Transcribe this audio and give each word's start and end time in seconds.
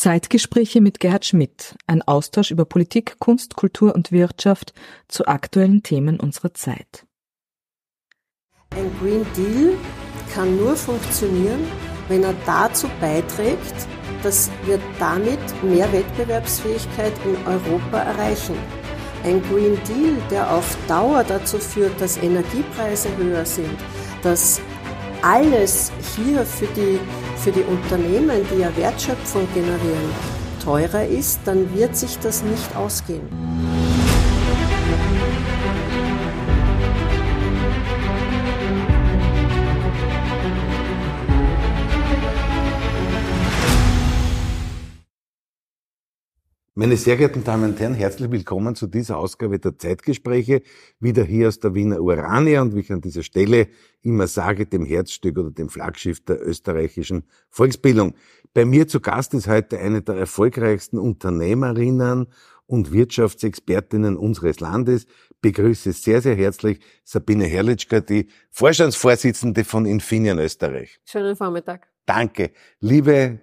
Zeitgespräche 0.00 0.80
mit 0.80 0.98
Gerhard 0.98 1.26
Schmidt, 1.26 1.76
ein 1.86 2.00
Austausch 2.00 2.50
über 2.50 2.64
Politik, 2.64 3.16
Kunst, 3.18 3.54
Kultur 3.54 3.94
und 3.94 4.12
Wirtschaft 4.12 4.72
zu 5.08 5.26
aktuellen 5.26 5.82
Themen 5.82 6.18
unserer 6.18 6.54
Zeit. 6.54 7.04
Ein 8.70 8.90
Green 8.98 9.26
Deal 9.36 9.76
kann 10.32 10.56
nur 10.56 10.74
funktionieren, 10.74 11.66
wenn 12.08 12.22
er 12.24 12.32
dazu 12.46 12.88
beiträgt, 12.98 13.74
dass 14.22 14.50
wir 14.64 14.80
damit 14.98 15.38
mehr 15.62 15.92
Wettbewerbsfähigkeit 15.92 17.12
in 17.26 17.36
Europa 17.46 17.98
erreichen. 17.98 18.56
Ein 19.22 19.42
Green 19.42 19.78
Deal, 19.86 20.16
der 20.30 20.50
auf 20.50 20.78
Dauer 20.88 21.24
dazu 21.24 21.58
führt, 21.58 22.00
dass 22.00 22.16
Energiepreise 22.16 23.14
höher 23.18 23.44
sind, 23.44 23.78
dass 24.22 24.62
alles 25.22 25.92
hier 26.16 26.44
für 26.44 26.66
die, 26.66 26.98
für 27.36 27.52
die 27.52 27.62
Unternehmen, 27.62 28.46
die 28.52 28.60
ja 28.60 28.76
Wertschöpfung 28.76 29.46
generieren, 29.54 30.10
teurer 30.62 31.06
ist, 31.06 31.40
dann 31.44 31.74
wird 31.74 31.96
sich 31.96 32.18
das 32.18 32.42
nicht 32.42 32.76
ausgehen. 32.76 33.79
Meine 46.74 46.96
sehr 46.96 47.16
geehrten 47.16 47.42
Damen 47.42 47.72
und 47.72 47.80
Herren, 47.80 47.94
herzlich 47.94 48.30
willkommen 48.30 48.76
zu 48.76 48.86
dieser 48.86 49.16
Ausgabe 49.18 49.58
der 49.58 49.76
Zeitgespräche, 49.76 50.62
wieder 51.00 51.24
hier 51.24 51.48
aus 51.48 51.58
der 51.58 51.74
Wiener 51.74 52.00
Urania 52.00 52.62
und 52.62 52.76
wie 52.76 52.80
ich 52.80 52.92
an 52.92 53.00
dieser 53.00 53.24
Stelle 53.24 53.66
immer 54.02 54.28
sage, 54.28 54.66
dem 54.66 54.86
Herzstück 54.86 55.36
oder 55.36 55.50
dem 55.50 55.68
Flaggschiff 55.68 56.24
der 56.24 56.40
österreichischen 56.46 57.24
Volksbildung. 57.48 58.14
Bei 58.54 58.64
mir 58.64 58.86
zu 58.86 59.00
Gast 59.00 59.34
ist 59.34 59.48
heute 59.48 59.80
eine 59.80 60.00
der 60.02 60.14
erfolgreichsten 60.14 60.98
Unternehmerinnen 60.98 62.28
und 62.66 62.92
Wirtschaftsexpertinnen 62.92 64.16
unseres 64.16 64.60
Landes. 64.60 65.06
begrüße 65.40 65.90
sehr, 65.90 66.22
sehr 66.22 66.36
herzlich 66.36 66.78
Sabine 67.02 67.46
Herrlichka, 67.46 67.98
die 67.98 68.28
Vorstandsvorsitzende 68.52 69.64
von 69.64 69.86
Infineon 69.86 70.38
Österreich. 70.38 71.00
Schönen 71.04 71.34
Vormittag. 71.34 71.88
Danke. 72.06 72.52
Liebe, 72.78 73.40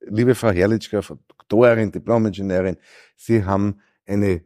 liebe 0.00 0.34
Frau 0.34 0.50
Herrlichka, 0.50 1.00
Doktorin, 1.28 1.92
Diplomingenieurin. 1.92 2.76
Sie 3.16 3.44
haben 3.44 3.80
eine 4.06 4.42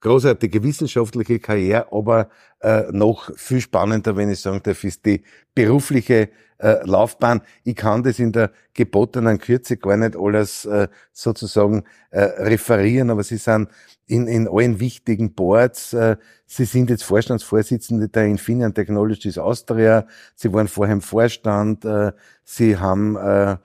großartige 0.00 0.62
wissenschaftliche 0.62 1.38
Karriere, 1.38 1.92
aber 1.92 2.28
äh, 2.60 2.84
noch 2.90 3.30
viel 3.36 3.60
spannender, 3.60 4.16
wenn 4.16 4.30
ich 4.30 4.40
sagen 4.40 4.60
darf, 4.62 4.84
ist 4.84 5.06
die 5.06 5.22
berufliche 5.54 6.30
äh, 6.58 6.84
Laufbahn. 6.84 7.42
Ich 7.62 7.76
kann 7.76 8.02
das 8.02 8.18
in 8.18 8.32
der 8.32 8.50
gebotenen 8.72 9.38
Kürze 9.38 9.76
gar 9.76 9.96
nicht 9.96 10.16
alles 10.16 10.64
äh, 10.64 10.88
sozusagen 11.12 11.84
äh, 12.10 12.22
referieren, 12.22 13.10
aber 13.10 13.22
Sie 13.22 13.36
sind 13.36 13.68
in, 14.06 14.26
in 14.26 14.48
allen 14.48 14.80
wichtigen 14.80 15.34
Boards. 15.34 15.92
Äh, 15.92 16.16
Sie 16.46 16.64
sind 16.64 16.90
jetzt 16.90 17.04
Vorstandsvorsitzende 17.04 18.08
der 18.08 18.26
Infineon 18.26 18.74
Technologies 18.74 19.38
Austria. 19.38 20.06
Sie 20.34 20.52
waren 20.52 20.68
vorher 20.68 20.94
im 20.94 21.00
Vorstand. 21.00 21.84
Äh, 21.84 22.12
Sie 22.44 22.76
haben 22.76 23.16
äh, 23.16 23.56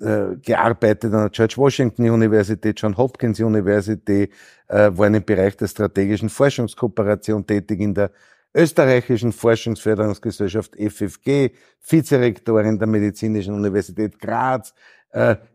äh, 0.00 0.36
gearbeitet 0.42 1.12
an 1.12 1.22
der 1.22 1.30
George 1.30 1.54
Washington 1.56 2.08
University, 2.08 2.72
John 2.76 2.96
Hopkins 2.96 3.40
University, 3.40 4.30
äh, 4.68 4.90
waren 4.92 5.14
im 5.14 5.24
Bereich 5.24 5.56
der 5.56 5.68
strategischen 5.68 6.28
Forschungskooperation 6.28 7.46
tätig 7.46 7.80
in 7.80 7.94
der 7.94 8.10
österreichischen 8.54 9.32
Forschungsförderungsgesellschaft 9.32 10.74
FFG, 10.76 11.50
Vizerektorin 11.88 12.78
der 12.78 12.88
Medizinischen 12.88 13.54
Universität 13.54 14.18
Graz, 14.18 14.74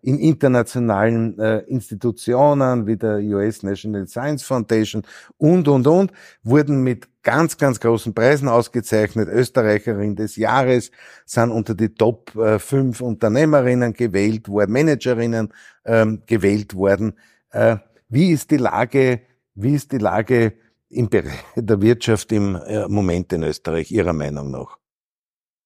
in 0.01 0.19
internationalen 0.19 1.39
äh, 1.39 1.59
Institutionen 1.59 2.85
wie 2.87 2.97
der 2.97 3.19
US 3.19 3.63
National 3.63 4.05
Science 4.05 4.43
Foundation 4.43 5.03
und, 5.37 5.67
und, 5.69 5.87
und, 5.87 6.11
wurden 6.43 6.83
mit 6.83 7.07
ganz, 7.23 7.57
ganz 7.57 7.79
großen 7.79 8.13
Preisen 8.13 8.47
ausgezeichnet. 8.47 9.27
Österreicherin 9.27 10.15
des 10.15 10.35
Jahres 10.37 10.91
sind 11.25 11.51
unter 11.51 11.73
die 11.73 11.93
Top 11.93 12.31
5 12.31 12.99
äh, 12.99 13.03
Unternehmerinnen 13.03 13.93
gewählt 13.93 14.47
worden, 14.47 14.71
Managerinnen 14.71 15.53
ähm, 15.85 16.21
gewählt 16.25 16.75
worden. 16.75 17.17
Äh, 17.51 17.77
wie 18.09 18.31
ist 18.31 18.51
die 18.51 18.57
Lage, 18.57 19.21
wie 19.55 19.73
ist 19.73 19.91
die 19.91 19.97
Lage 19.97 20.53
im 20.89 21.09
Bereich 21.09 21.43
der 21.55 21.81
Wirtschaft 21.81 22.31
im 22.31 22.55
äh, 22.55 22.87
Moment 22.87 23.33
in 23.33 23.43
Österreich, 23.43 23.91
Ihrer 23.91 24.13
Meinung 24.13 24.51
nach? 24.51 24.77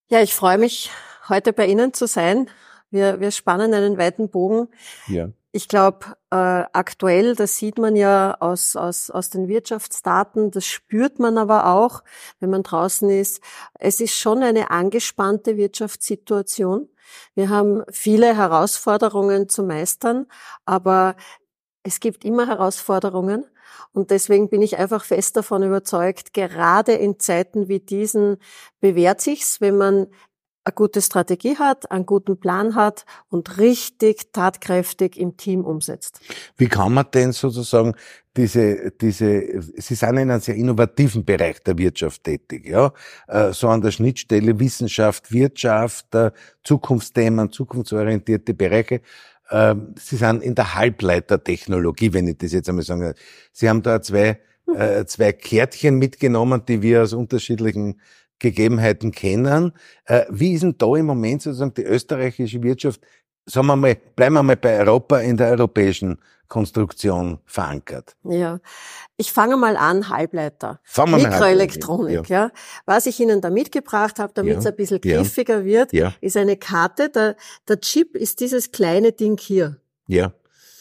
Ja, 0.08 0.22
ich 0.22 0.34
freue 0.34 0.58
mich, 0.58 0.90
heute 1.28 1.54
bei 1.54 1.68
Ihnen 1.68 1.94
zu 1.94 2.08
sein. 2.08 2.50
Wir, 2.92 3.20
wir 3.20 3.32
spannen 3.32 3.74
einen 3.74 3.98
weiten 3.98 4.30
Bogen. 4.30 4.68
Ja. 5.08 5.30
Ich 5.52 5.68
glaube, 5.68 6.06
äh, 6.30 6.36
aktuell, 6.74 7.36
das 7.36 7.58
sieht 7.58 7.80
man 7.80 7.96
ja 7.96 8.38
aus, 8.40 8.76
aus, 8.76 9.10
aus 9.10 9.32
den 9.32 9.48
Wirtschaftsdaten, 9.48 10.52
das 10.52 10.66
spürt 10.66 11.18
man 11.18 11.40
aber 11.40 11.66
auch, 11.66 12.04
wenn 12.40 12.52
man 12.52 12.62
draußen 12.62 13.10
ist. 13.10 13.42
Es 13.80 14.00
ist 14.00 14.14
schon 14.14 14.44
eine 14.44 14.70
angespannte 14.70 15.58
Wirtschaftssituation. 15.58 16.88
Wir 17.34 17.50
haben 17.50 17.84
viele 17.90 18.38
Herausforderungen 18.38 19.50
zu 19.50 19.64
meistern, 19.64 20.28
aber 20.66 21.16
es 21.82 22.00
gibt 22.00 22.26
immer 22.26 22.46
Herausforderungen. 22.46 23.46
Und 23.92 24.12
deswegen 24.12 24.50
bin 24.50 24.62
ich 24.62 24.78
einfach 24.78 25.04
fest 25.04 25.36
davon 25.36 25.64
überzeugt, 25.64 26.34
gerade 26.34 26.94
in 26.94 27.20
Zeiten 27.20 27.68
wie 27.68 27.80
diesen 27.80 28.38
bewährt 28.80 29.22
sich's, 29.22 29.62
wenn 29.62 29.78
man 29.78 30.08
eine 30.70 30.76
gute 30.76 31.02
Strategie 31.02 31.58
hat, 31.58 31.92
einen 31.92 32.06
guten 32.06 32.40
Plan 32.40 32.76
hat 32.76 33.06
und 33.30 33.58
richtig 33.58 34.32
tatkräftig 34.34 35.18
im 35.18 35.36
Team 35.36 35.66
umsetzt. 35.66 36.20
Wie 36.58 36.68
kann 36.68 36.94
man 36.94 37.08
denn 37.14 37.32
sozusagen 37.32 37.96
diese, 38.38 38.92
diese, 38.92 39.62
Sie 39.78 39.96
sind 39.96 40.18
in 40.18 40.32
einem 40.32 40.40
sehr 40.40 40.56
innovativen 40.56 41.26
Bereich 41.26 41.62
der 41.64 41.78
Wirtschaft 41.78 42.24
tätig, 42.24 42.68
ja, 42.68 42.94
äh, 43.28 43.52
so 43.52 43.68
an 43.68 43.82
der 43.82 43.92
Schnittstelle 43.92 44.60
Wissenschaft, 44.60 45.32
Wirtschaft, 45.32 46.14
äh, 46.14 46.32
Zukunftsthemen, 46.64 47.52
zukunftsorientierte 47.52 48.54
Bereiche. 48.54 49.02
Ähm, 49.50 49.96
Sie 49.98 50.16
sind 50.16 50.44
in 50.44 50.54
der 50.54 50.76
Halbleitertechnologie, 50.76 52.14
wenn 52.14 52.28
ich 52.28 52.38
das 52.38 52.54
jetzt 52.54 52.70
einmal 52.70 52.86
sagen 52.86 53.14
Sie 53.52 53.68
haben 53.68 53.82
da 53.82 54.02
zwei, 54.02 54.40
äh, 54.74 55.06
zwei 55.06 55.34
Kärtchen 55.34 55.98
mitgenommen, 55.98 56.62
die 56.68 56.84
wir 56.84 57.02
aus 57.02 57.14
unterschiedlichen 57.14 58.00
Gegebenheiten 58.40 59.12
kennen. 59.12 59.74
Äh, 60.06 60.26
wie 60.30 60.54
ist 60.54 60.64
denn 60.64 60.76
da 60.78 60.96
im 60.96 61.06
Moment 61.06 61.42
sozusagen 61.42 61.74
die 61.74 61.84
österreichische 61.84 62.64
Wirtschaft, 62.64 63.02
sagen 63.46 63.68
wir 63.68 63.76
mal, 63.76 63.98
bleiben 64.16 64.36
wir 64.36 64.44
mal 64.44 64.56
bei 64.56 64.80
Europa 64.80 65.20
in 65.20 65.38
der 65.38 65.50
europäischen 65.52 66.20
Konstruktion 66.48 67.40
verankert? 67.46 68.16
Ja, 68.24 68.60
ich 69.18 69.32
fange 69.32 69.56
mal 69.56 69.78
an, 69.78 70.10
Halbleiter. 70.10 70.80
Fangen 70.84 71.22
wir 71.22 71.30
Mikroelektronik, 71.30 72.30
ja. 72.30 72.46
ja. 72.46 72.52
Was 72.86 73.06
ich 73.06 73.20
Ihnen 73.20 73.42
da 73.42 73.50
mitgebracht 73.50 74.20
habe, 74.20 74.34
damit 74.34 74.54
ja. 74.54 74.60
es 74.60 74.66
ein 74.66 74.76
bisschen 74.76 75.02
griffiger 75.02 75.60
ja. 75.60 75.66
wird, 75.92 76.18
ist 76.22 76.38
eine 76.38 76.58
Karte. 76.58 77.10
Der, 77.10 77.36
der 77.68 77.80
Chip 77.80 78.16
ist 78.16 78.40
dieses 78.40 78.72
kleine 78.72 79.12
Ding 79.12 79.38
hier. 79.40 79.78
Ja. 80.08 80.34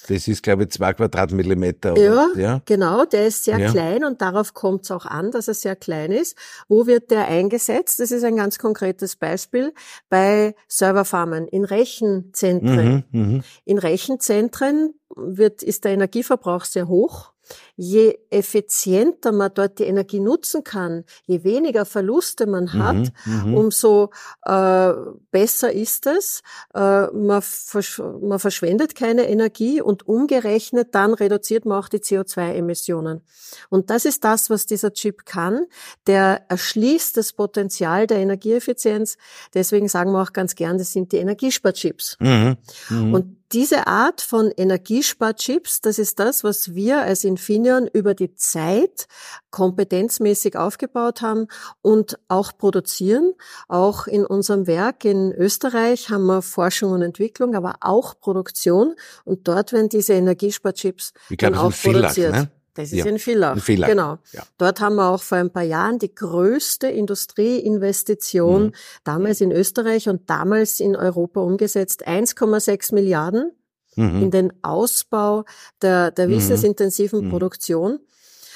Das 0.09 0.27
ist, 0.27 0.43
glaube 0.43 0.65
ich, 0.65 0.71
zwei 0.71 0.95
Quadratmillimeter. 0.95 1.97
Ja, 1.99 2.29
ja, 2.35 2.63
genau, 2.65 3.05
der 3.05 3.27
ist 3.27 3.45
sehr 3.45 3.59
ja. 3.59 3.71
klein 3.71 4.05
und 4.05 4.23
darauf 4.23 4.55
kommt 4.55 4.85
es 4.85 4.91
auch 4.91 5.05
an, 5.05 5.31
dass 5.31 5.49
er 5.49 5.55
sehr 5.55 5.77
klein 5.77 6.13
ist. 6.13 6.35
Wo 6.67 6.87
wird 6.87 7.11
der 7.11 7.29
eingesetzt? 7.29 8.01
Das 8.01 8.11
ist 8.11 8.25
ein 8.25 8.37
ganz 8.37 8.59
konkretes 8.59 9.17
Beispiel 9.17 9.75
bei 10.09 10.55
Serverfarmen 10.67 11.47
in 11.47 11.65
Rechenzentren. 11.65 13.05
Mhm, 13.11 13.21
mhm. 13.21 13.43
in 13.67 13.79
Rechenzentren 13.79 14.95
wird, 15.15 15.63
ist 15.63 15.85
der 15.85 15.93
Energieverbrauch 15.93 16.65
sehr 16.65 16.89
hoch 16.89 17.33
je 17.77 18.19
effizienter 18.31 19.33
man 19.33 19.51
dort 19.55 19.79
die 19.79 19.85
Energie 19.85 20.21
nutzen 20.21 20.65
kann, 20.65 21.05
je 21.27 21.45
weniger 21.45 21.85
Verluste 21.85 22.47
man 22.47 22.65
mhm, 22.65 22.83
hat, 22.83 23.13
mhm, 23.25 23.55
umso 23.55 24.11
äh, 24.45 24.93
besser 25.31 25.73
ist 25.73 26.07
es. 26.07 26.43
Äh, 26.75 27.07
man, 27.13 27.43
versch 27.43 27.99
man 27.99 28.39
verschwendet 28.39 28.95
keine 28.95 29.29
Energie 29.29 29.81
und 29.81 30.07
umgerechnet 30.09 30.95
dann 30.95 31.15
reduziert 31.15 31.65
man 31.65 31.79
auch 31.79 31.89
die 31.89 31.99
CO2-Emissionen. 31.99 33.23
Und 33.69 33.91
das 33.91 34.05
ist 34.05 34.25
das, 34.25 34.51
was 34.51 34.67
dieser 34.67 34.93
Chip 34.93 35.25
kann. 35.25 35.67
Der 36.07 36.43
erschließt 36.49 37.17
das 37.17 37.33
Potenzial 37.33 38.07
der 38.07 38.19
Energieeffizienz. 38.19 39.17
Deswegen 39.55 39.89
sagen 39.89 40.13
wir 40.13 40.23
auch 40.23 40.33
ganz 40.33 40.55
gern, 40.55 40.79
das 40.79 40.93
sind 40.93 41.13
die 41.13 41.19
Energiesparchips. 41.19 42.17
Mhm, 42.21 42.57
mh. 42.91 43.17
Und 43.17 43.38
diese 43.53 43.87
Art 43.87 44.21
von 44.21 44.51
Energiesparchips, 44.55 45.81
das 45.81 45.99
ist 45.99 46.19
das, 46.19 46.45
was 46.45 46.75
wir 46.75 47.03
als 47.03 47.25
Infineon 47.25 47.87
über 47.87 48.15
die 48.15 48.35
Zeit 48.35 49.07
kompetenzmäßig 49.51 50.57
aufgebaut 50.57 51.23
haben 51.23 51.47
und 51.81 52.19
auch 52.29 52.53
produzieren. 52.59 53.33
Auch 53.67 54.07
in 54.07 54.27
unserem 54.27 54.67
Werk 54.67 55.05
in 55.05 55.33
Österreich 55.33 56.11
haben 56.11 56.27
wir 56.27 56.43
Forschung 56.43 56.93
und 56.93 57.03
Entwicklung, 57.03 57.55
aber 57.55 57.77
auch 57.81 58.21
Produktion. 58.21 58.95
Und 59.25 59.49
dort 59.49 59.73
werden 59.73 59.89
diese 59.89 60.13
Energiesparchips 60.13 61.13
dann 61.31 61.55
auch 61.55 61.73
produziert. 61.73 62.33
Ne? 62.33 62.51
Das 62.79 62.93
ist 62.93 62.99
ja. 62.99 63.07
in 63.07 63.19
Villach. 63.19 63.57
In 63.57 63.61
Villach. 63.61 63.89
Genau. 63.89 64.19
Ja. 64.31 64.45
Dort 64.57 64.81
haben 64.81 64.95
wir 64.95 65.11
auch 65.11 65.21
vor 65.21 65.39
ein 65.39 65.51
paar 65.51 65.65
Jahren 65.65 65.99
die 65.99 66.15
größte 66.15 66.87
Industrieinvestition 66.87 68.67
mhm. 68.67 68.73
damals 69.03 69.41
in 69.41 69.51
Österreich 69.51 70.09
und 70.09 70.31
damals 70.31 70.79
in 70.79 70.95
Europa 70.95 71.41
umgesetzt. 71.41 72.07
1,6 72.07 72.95
Milliarden. 72.95 73.51
mhm. 73.97 74.23
in 74.23 74.31
den 74.31 74.53
Ausbau 74.63 75.45
der, 75.83 76.13
der 76.13 76.29
mhm. 76.29 76.35
wissensintensiven 76.35 77.25
mhm. 77.25 77.31
Produktion. 77.31 77.99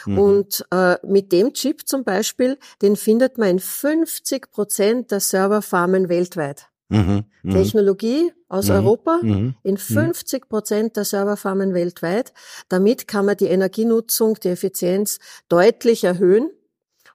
Mhm. 0.07 0.19
Und 0.19 0.67
äh, 0.71 0.97
mit 1.05 1.33
dem 1.33 1.53
Chip 1.53 1.89
zum 1.89 2.05
Beispiel, 2.05 2.59
den 2.81 2.95
findet 2.95 3.39
man 3.39 3.49
in 3.49 3.59
50 3.59 4.53
Prozent 4.53 5.11
der 5.11 5.19
Serverfarmen 5.19 6.09
weltweit. 6.09 6.69
Mhm, 6.93 7.25
mh. 7.43 7.55
Technologie 7.55 8.33
aus 8.49 8.69
mhm, 8.69 8.75
Europa 8.75 9.21
mhm, 9.23 9.55
in 9.63 9.77
50 9.79 10.49
Prozent 10.49 10.97
der 10.97 11.05
Serverfarmen 11.05 11.73
weltweit. 11.75 12.33
Damit 12.69 13.09
kann 13.09 13.27
man 13.27 13.37
die 13.37 13.47
Energienutzung, 13.47 14.35
die 14.43 14.49
Effizienz 14.49 15.19
deutlich 15.49 16.05
erhöhen. 16.05 16.51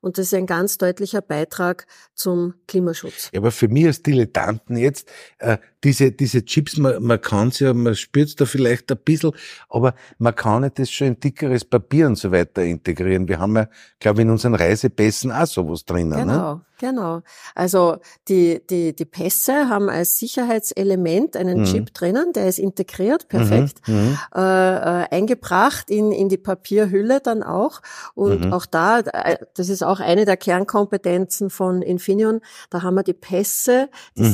Und 0.01 0.17
das 0.17 0.27
ist 0.27 0.33
ein 0.33 0.45
ganz 0.45 0.77
deutlicher 0.77 1.21
Beitrag 1.21 1.87
zum 2.13 2.53
Klimaschutz. 2.67 3.29
Ja, 3.33 3.39
aber 3.39 3.51
für 3.51 3.67
mich 3.67 3.85
als 3.85 4.03
Dilettanten 4.03 4.77
jetzt, 4.77 5.09
äh, 5.39 5.57
diese, 5.83 6.11
diese 6.11 6.43
Chips, 6.43 6.77
man, 6.77 7.01
man 7.03 7.21
kann 7.21 7.49
es 7.49 7.59
ja, 7.59 7.73
man 7.73 7.95
spürt 7.95 8.39
da 8.39 8.45
vielleicht 8.45 8.91
ein 8.91 8.97
bisschen, 9.03 9.31
aber 9.69 9.93
man 10.17 10.35
kann 10.35 10.63
nicht 10.63 10.79
das 10.79 10.91
schon 10.91 11.07
in 11.07 11.19
dickeres 11.19 11.65
Papier 11.65 12.07
und 12.07 12.17
so 12.17 12.31
weiter 12.31 12.63
integrieren. 12.63 13.27
Wir 13.27 13.39
haben 13.39 13.55
ja, 13.55 13.67
glaube 13.99 14.19
ich, 14.19 14.25
in 14.25 14.31
unseren 14.31 14.55
Reisepässen 14.55 15.31
auch 15.31 15.45
sowas 15.45 15.85
drinnen. 15.85 16.09
Ne? 16.09 16.17
Genau. 16.17 16.55
Ne? 16.55 16.61
Genau. 16.79 17.21
Also 17.55 17.97
die, 18.27 18.61
die, 18.69 18.95
die 18.95 19.05
Pässe 19.05 19.67
haben 19.67 19.89
als 19.89 20.19
Sicherheitselement 20.19 21.35
einen 21.35 21.61
mhm. 21.61 21.65
Chip 21.65 21.93
drinnen, 21.93 22.33
der 22.33 22.47
ist 22.47 22.59
integriert, 22.59 23.23
mhm. 23.23 23.27
perfekt, 23.29 23.87
mhm. 23.87 24.17
äh, 24.35 24.39
äh, 24.39 25.07
eingebracht 25.09 25.89
in, 25.89 26.11
in 26.11 26.29
die 26.29 26.37
Papierhülle 26.37 27.19
dann 27.19 27.41
auch. 27.41 27.81
Und 28.13 28.45
mhm. 28.45 28.53
auch 28.53 28.67
da, 28.67 28.99
äh, 28.99 29.37
das 29.55 29.69
ist 29.69 29.83
auch 29.83 29.99
eine 29.99 30.25
der 30.25 30.37
Kernkompetenzen 30.37 31.49
von 31.49 31.81
Infineon, 31.81 32.41
da 32.69 32.83
haben 32.83 32.95
wir 32.95 33.03
die 33.03 33.13
Pässe, 33.13 33.89
die 34.15 34.23
mhm. 34.23 34.33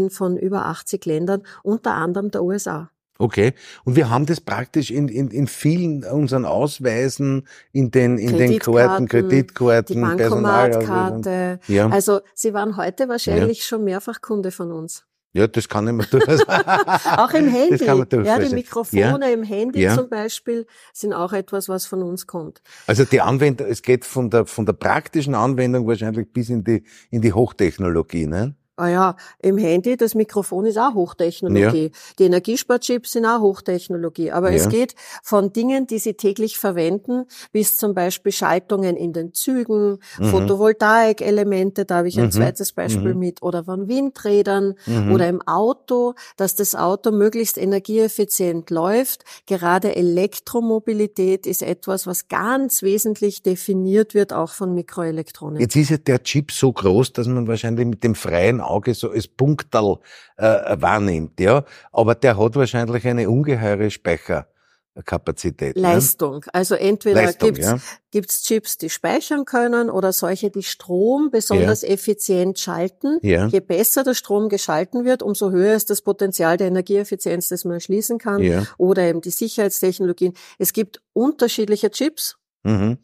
Sicherheitstechnologien 0.00 0.10
von 0.10 0.36
über 0.36 0.66
80 0.66 1.04
Ländern, 1.04 1.42
unter 1.62 1.92
anderem 1.92 2.30
der 2.30 2.42
USA. 2.42 2.90
Okay. 3.18 3.52
Und 3.84 3.96
wir 3.96 4.08
haben 4.08 4.24
das 4.24 4.40
praktisch 4.40 4.90
in, 4.90 5.08
in, 5.08 5.28
in 5.28 5.46
vielen 5.46 6.04
unseren 6.04 6.46
Ausweisen, 6.46 7.46
in 7.70 7.90
den, 7.90 8.16
in 8.16 8.38
den 8.38 8.58
Karten, 8.58 9.08
Kreditkarten, 9.08 9.96
die 9.96 10.00
Bankomatkarte. 10.00 11.60
Ja. 11.66 11.90
Also 11.90 12.20
Sie 12.34 12.54
waren 12.54 12.78
heute 12.78 13.10
wahrscheinlich 13.10 13.58
ja. 13.58 13.64
schon 13.64 13.84
mehrfach 13.84 14.22
Kunde 14.22 14.50
von 14.50 14.72
uns. 14.72 15.04
Ja, 15.32 15.46
das 15.46 15.68
kann 15.68 15.86
ich 15.86 15.92
mir 15.92 16.04
durchaus. 16.06 16.40
auch 16.48 17.32
im 17.34 17.46
Handy. 17.46 17.76
Das 17.76 17.86
kann 17.86 17.98
man 17.98 18.08
durchaus 18.08 18.26
ja, 18.26 18.38
die 18.38 18.54
Mikrofone 18.54 19.26
ja. 19.26 19.28
im 19.28 19.42
Handy 19.42 19.82
ja. 19.82 19.94
zum 19.94 20.08
Beispiel 20.08 20.66
sind 20.92 21.12
auch 21.12 21.32
etwas, 21.34 21.68
was 21.68 21.86
von 21.86 22.02
uns 22.02 22.26
kommt. 22.26 22.62
Also 22.86 23.04
die 23.04 23.20
Anwendung, 23.20 23.68
es 23.68 23.82
geht 23.82 24.04
von 24.06 24.30
der, 24.30 24.46
von 24.46 24.66
der 24.66 24.72
praktischen 24.72 25.34
Anwendung 25.34 25.86
wahrscheinlich 25.86 26.32
bis 26.32 26.48
in 26.48 26.64
die, 26.64 26.84
in 27.10 27.20
die 27.20 27.32
Hochtechnologie, 27.32 28.26
ne? 28.26 28.56
Ah 28.80 28.88
ja, 28.88 29.16
im 29.40 29.58
Handy, 29.58 29.98
das 29.98 30.14
Mikrofon 30.14 30.64
ist 30.64 30.78
auch 30.78 30.94
Hochtechnologie. 30.94 31.84
Ja. 31.84 31.98
Die 32.18 32.24
Energiesparchips 32.24 33.12
sind 33.12 33.26
auch 33.26 33.40
Hochtechnologie. 33.40 34.30
Aber 34.30 34.50
ja. 34.50 34.56
es 34.56 34.70
geht 34.70 34.94
von 35.22 35.52
Dingen, 35.52 35.86
die 35.86 35.98
Sie 35.98 36.14
täglich 36.14 36.58
verwenden, 36.58 37.26
bis 37.52 37.76
zum 37.76 37.92
Beispiel 37.92 38.32
Schaltungen 38.32 38.96
in 38.96 39.12
den 39.12 39.34
Zügen, 39.34 39.98
mhm. 40.18 40.24
Photovoltaik-Elemente, 40.24 41.84
da 41.84 41.96
habe 41.96 42.08
ich 42.08 42.18
ein 42.18 42.26
mhm. 42.26 42.30
zweites 42.30 42.72
Beispiel 42.72 43.12
mhm. 43.12 43.20
mit, 43.20 43.42
oder 43.42 43.64
von 43.64 43.86
Windrädern 43.86 44.76
mhm. 44.86 45.12
oder 45.12 45.28
im 45.28 45.42
Auto, 45.42 46.14
dass 46.38 46.54
das 46.54 46.74
Auto 46.74 47.10
möglichst 47.10 47.58
energieeffizient 47.58 48.70
läuft. 48.70 49.24
Gerade 49.44 49.94
Elektromobilität 49.94 51.46
ist 51.46 51.62
etwas, 51.62 52.06
was 52.06 52.28
ganz 52.28 52.82
wesentlich 52.82 53.42
definiert 53.42 54.14
wird, 54.14 54.32
auch 54.32 54.52
von 54.52 54.72
Mikroelektronik. 54.72 55.60
Jetzt 55.60 55.76
ist 55.76 55.90
ja 55.90 55.98
der 55.98 56.22
Chip 56.22 56.50
so 56.50 56.72
groß, 56.72 57.12
dass 57.12 57.26
man 57.26 57.46
wahrscheinlich 57.46 57.86
mit 57.86 58.04
dem 58.04 58.14
freien 58.14 58.62
Auge 58.70 58.94
so 58.94 59.10
als 59.10 59.28
Punktal 59.28 59.98
äh, 60.36 60.76
wahrnimmt, 60.80 61.40
ja. 61.40 61.64
Aber 61.92 62.14
der 62.14 62.38
hat 62.38 62.56
wahrscheinlich 62.56 63.06
eine 63.06 63.28
ungeheure 63.28 63.90
Speicherkapazität. 63.90 65.76
Ne? 65.76 65.82
Leistung. 65.82 66.36
Ne? 66.36 66.54
Also 66.54 66.74
entweder 66.74 67.22
Leistung, 67.22 67.52
gibt's, 67.52 67.66
ja. 67.66 67.78
gibt's 68.10 68.42
Chips, 68.42 68.78
die 68.78 68.90
speichern 68.90 69.44
können 69.44 69.90
oder 69.90 70.12
solche, 70.12 70.50
die 70.50 70.62
Strom 70.62 71.30
besonders 71.30 71.82
ja. 71.82 71.88
effizient 71.88 72.58
schalten. 72.58 73.18
Ja. 73.22 73.46
Je 73.46 73.60
besser 73.60 74.04
der 74.04 74.14
Strom 74.14 74.48
geschalten 74.48 75.04
wird, 75.04 75.22
umso 75.22 75.50
höher 75.50 75.74
ist 75.74 75.90
das 75.90 76.02
Potenzial 76.02 76.56
der 76.56 76.68
Energieeffizienz, 76.68 77.48
das 77.48 77.64
man 77.64 77.80
schließen 77.80 78.18
kann. 78.18 78.66
Oder 78.78 79.02
eben 79.02 79.20
die 79.20 79.30
Sicherheitstechnologien. 79.30 80.34
Es 80.58 80.72
gibt 80.72 81.02
unterschiedliche 81.12 81.90
Chips. 81.90 82.36
Mhm. 82.62 82.98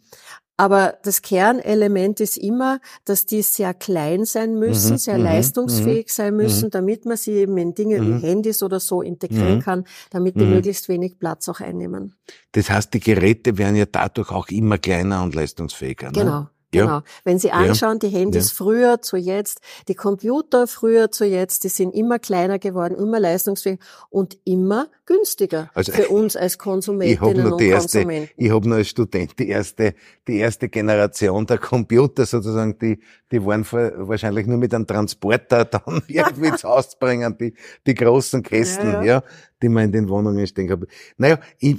Aber 0.56 0.98
das 1.02 1.20
Kernelement 1.20 2.20
ist 2.20 2.38
immer, 2.38 2.80
dass 3.04 3.26
die 3.26 3.42
sehr 3.42 3.74
klein 3.74 4.24
sein 4.24 4.58
müssen, 4.58 4.92
mhm, 4.92 4.98
sehr 4.98 5.18
mhm, 5.18 5.24
leistungsfähig 5.24 6.06
mhm, 6.06 6.10
sein 6.10 6.36
müssen, 6.36 6.66
mhm. 6.66 6.70
damit 6.70 7.04
man 7.04 7.16
sie 7.16 7.32
eben 7.32 7.58
in 7.58 7.74
Dinge 7.74 8.00
wie. 8.00 8.26
Handys 8.26 8.62
oder 8.62 8.80
so 8.80 9.02
integrieren 9.02 9.60
kann, 9.60 9.84
damit 10.10 10.36
die 10.36 10.44
möglichst 10.44 10.88
wenig 10.88 11.18
Platz 11.18 11.48
auch 11.48 11.60
einnehmen. 11.60 12.14
Das 12.52 12.70
heißt, 12.70 12.94
die 12.94 13.00
Geräte 13.00 13.58
werden 13.58 13.76
ja 13.76 13.86
dadurch 13.86 14.30
auch 14.30 14.48
immer 14.48 14.78
kleiner 14.78 15.22
und 15.22 15.34
leistungsfähiger. 15.34 16.06
Ne? 16.06 16.12
Genau. 16.12 16.46
Genau. 16.72 16.86
Ja. 16.86 17.02
Wenn 17.24 17.38
Sie 17.38 17.52
anschauen, 17.52 17.98
die 18.00 18.08
Handys 18.08 18.50
ja. 18.50 18.56
früher 18.56 19.02
zu 19.02 19.16
jetzt, 19.16 19.60
die 19.88 19.94
Computer 19.94 20.66
früher 20.66 21.10
zu 21.10 21.24
jetzt, 21.24 21.64
die 21.64 21.68
sind 21.68 21.94
immer 21.94 22.18
kleiner 22.18 22.58
geworden, 22.58 22.96
immer 22.96 23.20
leistungsfähiger 23.20 23.82
und 24.10 24.36
immer 24.44 24.88
günstiger 25.06 25.70
also, 25.74 25.92
für 25.92 26.08
uns 26.08 26.36
als 26.36 26.58
Konsumentinnen 26.58 27.52
und 27.52 27.60
erste, 27.62 27.98
Konsumenten. 27.98 28.30
Ich 28.36 28.50
habe 28.50 28.68
nur 28.68 28.78
als 28.78 28.88
Student 28.88 29.38
die 29.38 29.48
erste, 29.48 29.94
die 30.26 30.38
erste 30.38 30.68
Generation 30.68 31.46
der 31.46 31.58
Computer 31.58 32.26
sozusagen, 32.26 32.76
die, 32.78 32.98
die 33.30 33.44
waren 33.44 33.64
wahrscheinlich 33.70 34.46
nur 34.46 34.58
mit 34.58 34.74
einem 34.74 34.86
Transporter 34.86 35.64
dann 35.64 36.02
irgendwie 36.08 36.52
zu 36.56 36.68
Hause 36.68 36.96
bringen, 36.98 37.36
die, 37.38 37.54
die 37.86 37.94
großen 37.94 38.42
Kästen, 38.42 38.90
ja, 38.90 39.02
ja. 39.02 39.22
die 39.62 39.68
man 39.68 39.84
in 39.84 39.92
den 39.92 40.08
Wohnungen 40.08 40.44
stehen 40.48 40.68
hat. 40.70 40.80
Naja, 41.16 41.38
ich, 41.58 41.76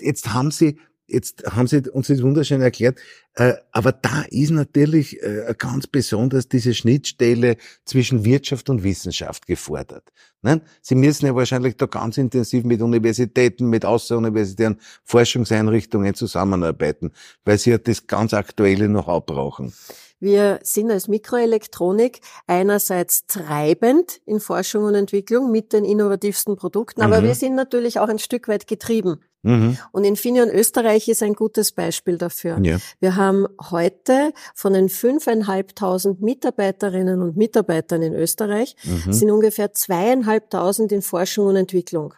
jetzt 0.00 0.32
haben 0.34 0.50
Sie 0.50 0.78
Jetzt 1.06 1.44
haben 1.46 1.68
Sie 1.68 1.88
uns 1.90 2.08
das 2.08 2.22
wunderschön 2.22 2.60
erklärt, 2.60 2.98
äh, 3.34 3.54
aber 3.70 3.92
da 3.92 4.22
ist 4.30 4.50
natürlich 4.50 5.22
äh, 5.22 5.54
ganz 5.56 5.86
besonders 5.86 6.48
diese 6.48 6.74
Schnittstelle 6.74 7.56
zwischen 7.84 8.24
Wirtschaft 8.24 8.68
und 8.70 8.82
Wissenschaft 8.82 9.46
gefordert. 9.46 10.12
Sie 10.80 10.94
müssen 10.94 11.26
ja 11.26 11.34
wahrscheinlich 11.34 11.76
da 11.76 11.86
ganz 11.86 12.18
intensiv 12.18 12.64
mit 12.64 12.80
Universitäten, 12.80 13.68
mit 13.68 13.84
außeruniversitären 13.84 14.78
Forschungseinrichtungen 15.02 16.14
zusammenarbeiten, 16.14 17.12
weil 17.44 17.58
Sie 17.58 17.70
ja 17.70 17.78
das 17.78 18.06
ganz 18.06 18.32
Aktuelle 18.32 18.88
noch 18.88 19.08
auch 19.08 19.26
brauchen. 19.26 19.72
Wir 20.18 20.60
sind 20.62 20.90
als 20.90 21.08
Mikroelektronik 21.08 22.20
einerseits 22.46 23.26
treibend 23.26 24.20
in 24.24 24.40
Forschung 24.40 24.84
und 24.84 24.94
Entwicklung 24.94 25.50
mit 25.50 25.72
den 25.72 25.84
innovativsten 25.84 26.56
Produkten, 26.56 27.02
aber 27.02 27.20
mhm. 27.20 27.26
wir 27.26 27.34
sind 27.34 27.54
natürlich 27.54 27.98
auch 27.98 28.08
ein 28.08 28.18
Stück 28.18 28.48
weit 28.48 28.66
getrieben. 28.66 29.20
Mhm. 29.42 29.78
Und 29.92 30.04
Infineon 30.04 30.50
Österreich 30.50 31.08
ist 31.08 31.22
ein 31.22 31.34
gutes 31.34 31.70
Beispiel 31.70 32.18
dafür. 32.18 32.58
Ja. 32.62 32.78
Wir 32.98 33.14
haben 33.14 33.46
heute 33.70 34.32
von 34.54 34.72
den 34.72 34.88
fünfeinhalbtausend 34.88 36.20
Mitarbeiterinnen 36.20 37.22
und 37.22 37.36
Mitarbeitern 37.36 38.02
in 38.02 38.12
Österreich 38.12 38.74
mhm. 38.82 39.12
sind 39.12 39.30
ungefähr 39.30 39.72
zweieinhalbtausend 39.72 40.90
in 40.90 41.02
Forschung 41.02 41.46
und 41.46 41.56
Entwicklung. 41.56 42.14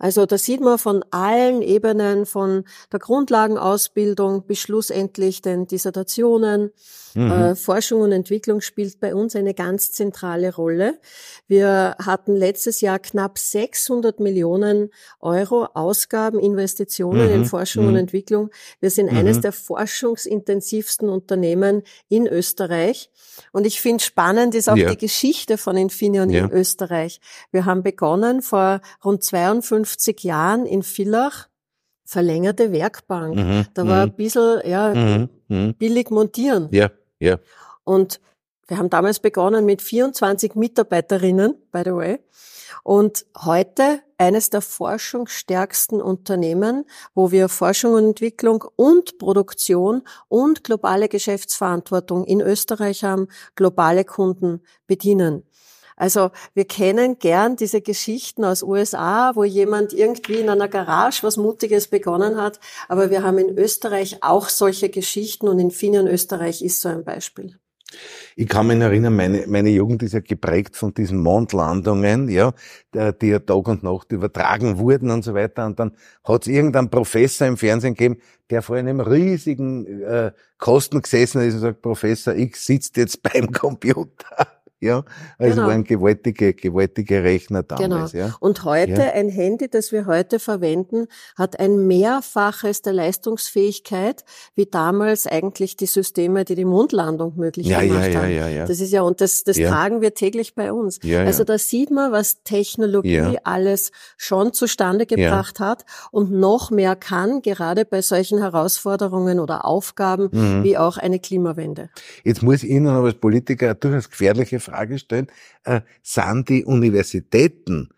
Also 0.00 0.24
da 0.24 0.38
sieht 0.38 0.62
man 0.62 0.78
von 0.78 1.04
allen 1.10 1.60
Ebenen, 1.60 2.24
von 2.24 2.64
der 2.90 2.98
Grundlagenausbildung 2.98 4.46
bis 4.46 4.58
schlussendlich 4.58 5.42
den 5.42 5.66
Dissertationen. 5.66 6.72
Mhm. 7.14 7.30
Äh, 7.30 7.54
Forschung 7.54 8.00
und 8.00 8.12
Entwicklung 8.12 8.62
spielt 8.62 8.98
bei 8.98 9.14
uns 9.14 9.36
eine 9.36 9.52
ganz 9.52 9.92
zentrale 9.92 10.54
Rolle. 10.54 10.98
Wir 11.48 11.96
hatten 12.02 12.34
letztes 12.34 12.80
Jahr 12.80 12.98
knapp 12.98 13.38
600 13.38 14.20
Millionen 14.20 14.90
Euro 15.20 15.66
Ausgaben, 15.74 16.38
Investitionen 16.38 17.28
mhm. 17.28 17.34
in 17.34 17.44
Forschung 17.44 17.84
mhm. 17.84 17.90
und 17.90 17.96
Entwicklung. 17.96 18.50
Wir 18.80 18.90
sind 18.90 19.10
eines 19.10 19.38
mhm. 19.38 19.42
der 19.42 19.52
forschungsintensivsten 19.52 21.10
Unternehmen 21.10 21.82
in 22.08 22.26
Österreich. 22.26 23.10
Und 23.52 23.66
ich 23.66 23.80
finde 23.80 24.02
spannend 24.02 24.54
ist 24.54 24.68
auch 24.68 24.76
ja. 24.76 24.90
die 24.90 24.96
Geschichte 24.96 25.58
von 25.58 25.76
Infineon 25.76 26.30
ja. 26.30 26.44
in 26.44 26.52
Österreich. 26.52 27.20
Wir 27.50 27.66
haben 27.66 27.82
begonnen 27.82 28.40
vor 28.40 28.80
rund 29.04 29.22
52 29.22 29.89
Jahren 30.22 30.66
in 30.66 30.82
Villach, 30.82 31.48
verlängerte 32.04 32.72
Werkbank. 32.72 33.36
Mhm. 33.36 33.66
Da 33.74 33.86
war 33.86 34.06
mhm. 34.06 34.12
ein 34.12 34.16
bisschen 34.16 34.60
ja, 34.64 34.94
mhm. 34.94 35.28
mhm. 35.48 35.74
billig 35.74 36.10
montieren. 36.10 36.68
Ja, 36.72 36.90
ja. 37.18 37.38
Und 37.84 38.20
wir 38.66 38.78
haben 38.78 38.90
damals 38.90 39.18
begonnen 39.18 39.64
mit 39.64 39.82
24 39.82 40.54
Mitarbeiterinnen, 40.54 41.54
by 41.72 41.82
the 41.84 41.92
way. 41.92 42.18
Und 42.82 43.26
heute 43.36 44.00
eines 44.16 44.50
der 44.50 44.60
forschungsstärksten 44.60 46.00
Unternehmen, 46.00 46.84
wo 47.14 47.30
wir 47.30 47.48
Forschung 47.48 47.94
und 47.94 48.04
Entwicklung 48.04 48.64
und 48.76 49.18
Produktion 49.18 50.02
und 50.28 50.64
globale 50.64 51.08
Geschäftsverantwortung 51.08 52.24
in 52.24 52.40
Österreich 52.40 53.04
haben, 53.04 53.28
globale 53.54 54.04
Kunden 54.04 54.62
bedienen. 54.86 55.44
Also 56.00 56.30
wir 56.54 56.64
kennen 56.64 57.18
gern 57.18 57.56
diese 57.56 57.82
Geschichten 57.82 58.42
aus 58.42 58.62
USA, 58.62 59.32
wo 59.34 59.44
jemand 59.44 59.92
irgendwie 59.92 60.40
in 60.40 60.48
einer 60.48 60.66
Garage 60.66 61.22
was 61.22 61.36
Mutiges 61.36 61.88
begonnen 61.88 62.40
hat. 62.40 62.58
Aber 62.88 63.10
wir 63.10 63.22
haben 63.22 63.36
in 63.36 63.58
Österreich 63.58 64.16
auch 64.22 64.48
solche 64.48 64.88
Geschichten 64.88 65.46
und 65.46 65.58
in 65.58 65.70
Finnland 65.70 66.08
Österreich 66.08 66.62
ist 66.62 66.80
so 66.80 66.88
ein 66.88 67.04
Beispiel. 67.04 67.58
Ich 68.34 68.48
kann 68.48 68.68
mich 68.68 68.78
erinnern, 68.78 69.14
meine, 69.14 69.44
meine 69.46 69.68
Jugend 69.68 70.02
ist 70.02 70.14
ja 70.14 70.20
geprägt 70.20 70.74
von 70.74 70.94
diesen 70.94 71.18
Mondlandungen, 71.18 72.28
ja, 72.28 72.54
die 72.94 73.26
ja 73.26 73.40
Tag 73.40 73.68
und 73.68 73.82
Nacht 73.82 74.12
übertragen 74.12 74.78
wurden 74.78 75.10
und 75.10 75.22
so 75.22 75.34
weiter. 75.34 75.66
Und 75.66 75.78
dann 75.78 75.92
hat 76.24 76.42
es 76.42 76.48
irgendeinen 76.48 76.88
Professor 76.88 77.46
im 77.46 77.58
Fernsehen 77.58 77.94
gegeben, 77.94 78.22
der 78.48 78.62
vor 78.62 78.76
einem 78.76 79.00
riesigen 79.00 80.02
äh, 80.02 80.32
Kosten 80.56 81.02
gesessen 81.02 81.42
ist 81.42 81.54
und 81.54 81.60
sagt, 81.60 81.82
Professor 81.82 82.34
X 82.34 82.64
sitzt 82.64 82.96
jetzt 82.96 83.22
beim 83.22 83.52
Computer. 83.52 84.46
Ja, 84.82 85.04
also 85.36 85.56
genau. 85.56 85.68
waren 85.68 85.84
gewaltige, 85.84 86.54
gewaltige 86.54 87.22
Rechner 87.22 87.62
damals. 87.62 88.12
Genau. 88.12 88.24
Ja. 88.24 88.36
Und 88.40 88.64
heute, 88.64 88.92
ja. 88.92 89.12
ein 89.12 89.28
Handy, 89.28 89.68
das 89.68 89.92
wir 89.92 90.06
heute 90.06 90.38
verwenden, 90.38 91.06
hat 91.36 91.60
ein 91.60 91.86
Mehrfaches 91.86 92.80
der 92.80 92.94
Leistungsfähigkeit, 92.94 94.24
wie 94.54 94.64
damals 94.64 95.26
eigentlich 95.26 95.76
die 95.76 95.84
Systeme, 95.84 96.46
die 96.46 96.54
die 96.54 96.64
Mondlandung 96.64 97.36
möglich 97.36 97.66
ja, 97.66 97.82
gemacht 97.82 98.14
ja, 98.14 98.22
haben. 98.22 98.30
Ja, 98.30 98.48
ja, 98.48 98.48
ja. 98.48 98.66
Das 98.66 98.80
ist 98.80 98.90
ja, 98.90 99.02
und 99.02 99.20
das, 99.20 99.44
das 99.44 99.58
tragen 99.58 100.00
wir 100.00 100.14
täglich 100.14 100.54
bei 100.54 100.72
uns. 100.72 100.98
Ja, 101.02 101.24
also 101.24 101.44
da 101.44 101.58
sieht 101.58 101.90
man, 101.90 102.10
was 102.10 102.42
Technologie 102.42 103.36
alles 103.44 103.92
schon 104.16 104.54
zustande 104.54 105.04
gebracht 105.04 105.60
hat 105.60 105.84
und 106.10 106.32
noch 106.32 106.70
mehr 106.70 106.96
kann, 106.96 107.42
gerade 107.42 107.84
bei 107.84 108.00
solchen 108.00 108.38
Herausforderungen 108.38 109.40
oder 109.40 109.66
Aufgaben, 109.66 110.30
mhm. 110.32 110.64
wie 110.64 110.78
auch 110.78 110.96
eine 110.96 111.18
Klimawende. 111.18 111.90
Jetzt 112.24 112.42
muss 112.42 112.62
ich 112.62 112.70
Ihnen 112.70 112.86
aber 112.86 113.08
als 113.08 113.14
Politiker 113.16 113.74
durchaus 113.74 114.08
gefährliche 114.08 114.58
Frage 114.58 114.69
stellen, 114.98 115.26
äh, 115.64 115.80
sind 116.02 116.48
die 116.48 116.64
Universitäten 116.64 117.90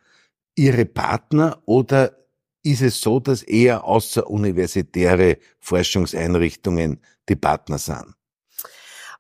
ihre 0.55 0.85
Partner 0.85 1.63
oder 1.67 2.17
ist 2.63 2.83
es 2.83 3.01
so, 3.01 3.19
dass 3.21 3.43
eher 3.43 3.85
außeruniversitäre 3.85 5.39
Forschungseinrichtungen 5.61 7.01
die 7.29 7.37
Partner 7.37 7.79
sind? 7.79 8.15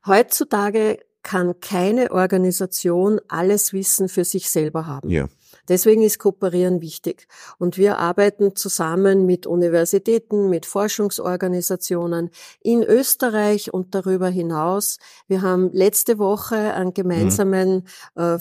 Heutzutage 0.06 0.98
kann 1.22 1.60
keine 1.60 2.10
Organisation 2.10 3.20
alles 3.28 3.72
Wissen 3.72 4.08
für 4.08 4.24
sich 4.24 4.50
selber 4.50 4.86
haben. 4.86 5.08
Ja. 5.08 5.28
Deswegen 5.68 6.02
ist 6.02 6.18
Kooperieren 6.18 6.80
wichtig. 6.80 7.28
Und 7.58 7.78
wir 7.78 7.98
arbeiten 7.98 8.56
zusammen 8.56 9.26
mit 9.26 9.46
Universitäten, 9.46 10.48
mit 10.50 10.66
Forschungsorganisationen 10.66 12.30
in 12.60 12.82
Österreich 12.82 13.72
und 13.72 13.94
darüber 13.94 14.28
hinaus. 14.28 14.98
Wir 15.28 15.42
haben 15.42 15.70
letzte 15.72 16.18
Woche 16.18 16.74
einen 16.74 16.94
gemeinsamen, 16.94 17.84
mhm. 18.14 18.22
äh, 18.22 18.38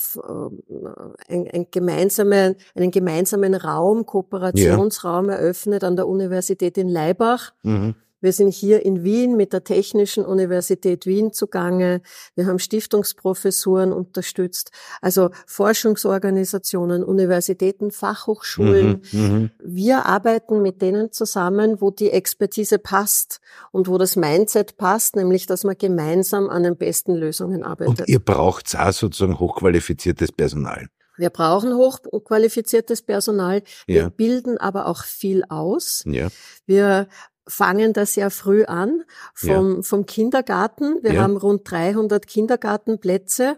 einen, 1.28 1.48
einen, 1.48 1.68
gemeinsamen, 1.72 2.56
einen 2.76 2.92
gemeinsamen 2.92 3.54
Raum, 3.56 4.06
Kooperationsraum 4.06 5.30
ja. 5.30 5.36
eröffnet 5.36 5.84
an 5.84 5.96
der 5.96 6.08
Universität 6.08 6.78
in 6.78 6.90
Leibach. 6.90 7.54
Mhm 7.64 7.96
wir 8.22 8.34
sind 8.34 8.54
hier 8.54 8.86
in 8.86 9.04
Wien 9.04 9.36
mit 9.36 9.52
der 9.54 9.64
Technischen 9.64 10.24
Universität 10.24 11.06
Wien 11.06 11.34
zugange. 11.34 12.02
Wir 12.36 12.46
haben 12.46 12.60
Stiftungsprofessuren 12.60 13.92
unterstützt, 13.92 14.72
also 15.02 15.32
Forschungsorganisationen, 15.46 17.04
Universitäten, 17.04 17.92
Fachhochschulen. 17.92 19.02
Mhm, 19.12 19.20
mhm, 19.22 19.52
wir 19.64 20.06
arbeiten 20.06 20.62
mit 20.62 20.82
denen 20.82 21.12
zusammen, 21.12 21.82
wo 21.82 21.92
die 21.92 22.12
Expertise 22.12 22.80
passt 22.80 23.42
und 23.72 23.88
wo 23.88 23.98
das 23.98 24.16
Mindset 24.16 24.78
passt, 24.78 25.16
nämlich 25.16 25.48
dass 25.48 25.64
man 25.64 25.78
gemeinsam 25.78 26.50
an 26.50 26.64
den 26.64 26.78
besten 26.78 27.16
Lösungen 27.16 27.64
arbeitet. 27.64 28.02
Und 28.02 28.10
ihr 28.10 28.20
braucht 28.20 28.76
auch 28.76 28.94
sozusagen 28.94 29.40
hochqualifiziertes 29.40 30.32
Personal. 30.32 30.88
Wir 31.18 31.30
brauchen 31.30 31.76
hochqualifiziertes 31.76 33.04
Personal. 33.04 33.62
Wir 33.86 34.02
ja. 34.02 34.10
bilden 34.10 34.58
aber 34.58 34.88
auch 34.88 35.04
viel 35.04 35.44
aus. 35.50 36.04
Ja. 36.08 36.30
Wir 36.66 37.08
fangen 37.52 37.94
da 37.94 38.06
sehr 38.06 38.32
früh 38.32 38.64
an, 38.64 39.04
vom, 39.34 39.78
ja. 39.78 39.82
vom 39.82 40.06
Kindergarten. 40.06 40.98
Wir 41.02 41.14
ja. 41.14 41.22
haben 41.22 41.38
rund 41.38 41.70
300 41.70 42.26
Kindergartenplätze 42.26 43.58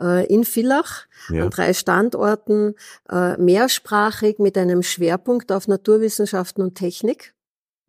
äh, 0.00 0.26
in 0.26 0.44
Villach 0.44 1.06
ja. 1.30 1.44
an 1.44 1.50
drei 1.50 1.72
Standorten, 1.72 2.74
äh, 3.10 3.36
mehrsprachig 3.36 4.38
mit 4.38 4.56
einem 4.58 4.82
Schwerpunkt 4.82 5.52
auf 5.52 5.68
Naturwissenschaften 5.68 6.62
und 6.62 6.74
Technik 6.74 7.34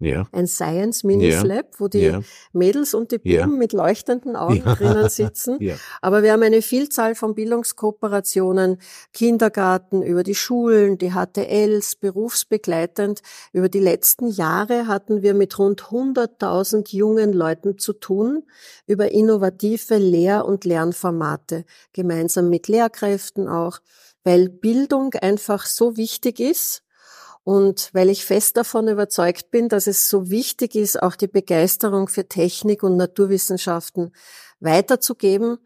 ja. 0.02 0.28
ein 0.32 0.48
Science 0.48 1.04
Mini 1.04 1.30
ja. 1.30 1.42
Lab, 1.44 1.80
wo 1.80 1.88
die 1.88 2.00
ja. 2.02 2.22
Mädels 2.54 2.94
und 2.94 3.12
die 3.12 3.20
Buben 3.20 3.58
mit 3.58 3.74
leuchtenden 3.74 4.36
Augen 4.36 4.64
drinnen 4.64 5.10
sitzen. 5.10 5.60
Aber 6.02 6.24
wir 6.24 6.34
haben 6.34 6.44
eine 6.44 6.62
Vielzahl 6.62 7.16
von 7.16 7.36
Bildungskooperationen, 7.36 8.80
Kindergarten, 9.14 10.02
über 10.02 10.24
die 10.24 10.36
Schulen, 10.36 10.98
die 10.98 11.12
HTLs, 11.12 11.96
berufsbegleitend. 11.96 13.22
Über 13.54 13.70
die 13.70 13.80
letzten 13.80 14.28
Jahre 14.28 14.88
hatten 14.88 15.22
wir 15.22 15.34
mit 15.34 15.58
rund 15.60 15.84
100.000 15.84 16.94
jungen 16.96 17.34
Leuten 17.34 17.78
zu 17.78 17.94
tun, 17.94 18.44
über 18.88 19.12
innovative 19.12 19.98
Lehr- 19.98 20.46
und 20.46 20.66
Lernformate, 20.66 21.66
gemeinsam 21.94 22.50
mit 22.50 22.68
Lehrkräften 22.68 23.48
auch, 23.48 23.80
weil 24.24 24.50
Bildung 24.50 25.14
einfach 25.14 25.66
so 25.66 25.98
wichtig 25.98 26.40
ist 26.40 26.84
und 27.44 27.90
weil 27.94 28.10
ich 28.10 28.26
fest 28.26 28.58
davon 28.58 28.88
überzeugt 28.88 29.52
bin, 29.52 29.70
dass 29.70 29.88
es 29.88 30.10
so 30.10 30.30
wichtig 30.30 30.76
ist, 30.76 31.02
auch 31.02 31.16
die 31.16 31.28
Begeisterung 31.28 32.08
für 32.08 32.28
Technik 32.28 32.84
und 32.84 32.98
Naturwissenschaften 32.98 34.12
weiterzugeben, 34.60 35.58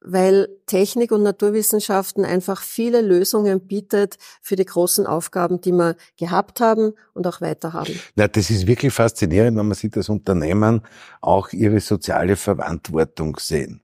weil 0.00 0.48
Technik 0.66 1.12
und 1.12 1.22
Naturwissenschaften 1.22 2.24
einfach 2.24 2.62
viele 2.62 3.02
Lösungen 3.02 3.66
bietet 3.66 4.16
für 4.40 4.56
die 4.56 4.64
großen 4.64 5.06
Aufgaben, 5.06 5.60
die 5.60 5.72
wir 5.72 5.96
gehabt 6.16 6.60
haben 6.60 6.92
und 7.14 7.26
auch 7.26 7.40
weiter 7.40 7.72
haben. 7.72 7.98
Na, 8.14 8.28
das 8.28 8.48
ist 8.48 8.66
wirklich 8.66 8.94
faszinierend, 8.94 9.58
wenn 9.58 9.66
man 9.66 9.74
sieht, 9.74 9.96
dass 9.96 10.08
Unternehmen 10.08 10.82
auch 11.20 11.52
ihre 11.52 11.80
soziale 11.80 12.36
Verantwortung 12.36 13.36
sehen 13.38 13.82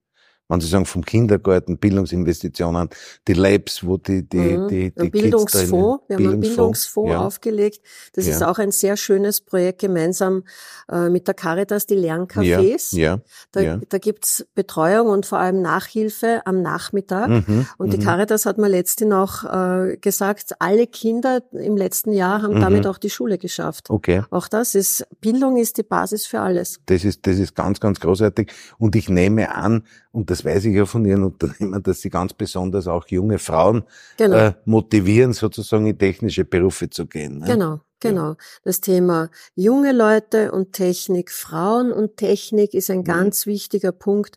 wenn 0.48 0.60
Sie 0.60 0.68
sagen, 0.68 0.84
vom 0.84 1.04
Kindergarten, 1.04 1.78
Bildungsinvestitionen, 1.78 2.90
die 3.26 3.32
Labs, 3.32 3.84
wo 3.84 3.96
die, 3.96 4.28
die, 4.28 4.36
mhm. 4.36 4.68
die, 4.68 4.94
die 4.94 5.08
Bildungsfonds, 5.08 6.04
wir 6.06 6.16
haben 6.16 6.28
einen 6.28 6.40
Bildungsfonds 6.40 7.10
ja. 7.10 7.20
aufgelegt. 7.20 7.80
Das 8.12 8.26
ja. 8.26 8.32
ist 8.32 8.42
auch 8.42 8.58
ein 8.58 8.70
sehr 8.70 8.96
schönes 8.96 9.40
Projekt 9.40 9.80
gemeinsam 9.80 10.44
äh, 10.90 11.08
mit 11.08 11.26
der 11.26 11.34
Caritas, 11.34 11.86
die 11.86 11.96
Lerncafés. 11.96 12.94
Ja. 12.94 13.04
Ja. 13.04 13.20
Da, 13.52 13.60
ja. 13.60 13.80
da 13.88 13.98
gibt's 13.98 14.46
Betreuung 14.54 15.08
und 15.08 15.24
vor 15.24 15.38
allem 15.38 15.62
Nachhilfe 15.62 16.42
am 16.44 16.60
Nachmittag. 16.60 17.28
Mhm. 17.28 17.66
Und 17.78 17.92
die 17.92 17.98
mhm. 17.98 18.02
Caritas 18.02 18.44
hat 18.44 18.58
mir 18.58 18.68
letztens 18.68 19.14
auch 19.14 19.44
äh, 19.44 19.96
gesagt, 19.96 20.52
alle 20.58 20.86
Kinder 20.86 21.42
im 21.52 21.76
letzten 21.76 22.12
Jahr 22.12 22.42
haben 22.42 22.56
mhm. 22.56 22.60
damit 22.60 22.86
auch 22.86 22.98
die 22.98 23.10
Schule 23.10 23.38
geschafft. 23.38 23.88
Okay. 23.88 24.22
Auch 24.30 24.48
das 24.48 24.74
ist, 24.74 25.06
Bildung 25.20 25.56
ist 25.56 25.78
die 25.78 25.82
Basis 25.82 26.26
für 26.26 26.40
alles. 26.40 26.80
Das 26.86 27.04
ist, 27.04 27.26
das 27.26 27.38
ist 27.38 27.54
ganz, 27.54 27.80
ganz 27.80 27.98
großartig. 28.00 28.52
Und 28.78 28.94
ich 28.94 29.08
nehme 29.08 29.54
an, 29.54 29.84
und 30.14 30.30
das 30.30 30.43
weiß 30.44 30.66
ich 30.66 30.74
ja 30.74 30.86
von 30.86 31.04
Ihren 31.04 31.24
Unternehmen, 31.24 31.82
dass 31.82 32.00
Sie 32.00 32.10
ganz 32.10 32.32
besonders 32.32 32.86
auch 32.86 33.06
junge 33.08 33.38
Frauen 33.38 33.84
genau. 34.16 34.36
äh, 34.36 34.54
motivieren, 34.64 35.32
sozusagen 35.32 35.86
in 35.86 35.98
technische 35.98 36.44
Berufe 36.44 36.90
zu 36.90 37.06
gehen. 37.06 37.38
Ne? 37.38 37.46
Genau. 37.46 37.80
Genau. 38.00 38.36
Das 38.64 38.82
Thema 38.82 39.30
junge 39.54 39.92
Leute 39.92 40.52
und 40.52 40.74
Technik, 40.74 41.30
Frauen 41.30 41.90
und 41.90 42.18
Technik 42.18 42.74
ist 42.74 42.90
ein 42.90 42.98
mhm. 42.98 43.04
ganz 43.04 43.46
wichtiger 43.46 43.92
Punkt. 43.92 44.36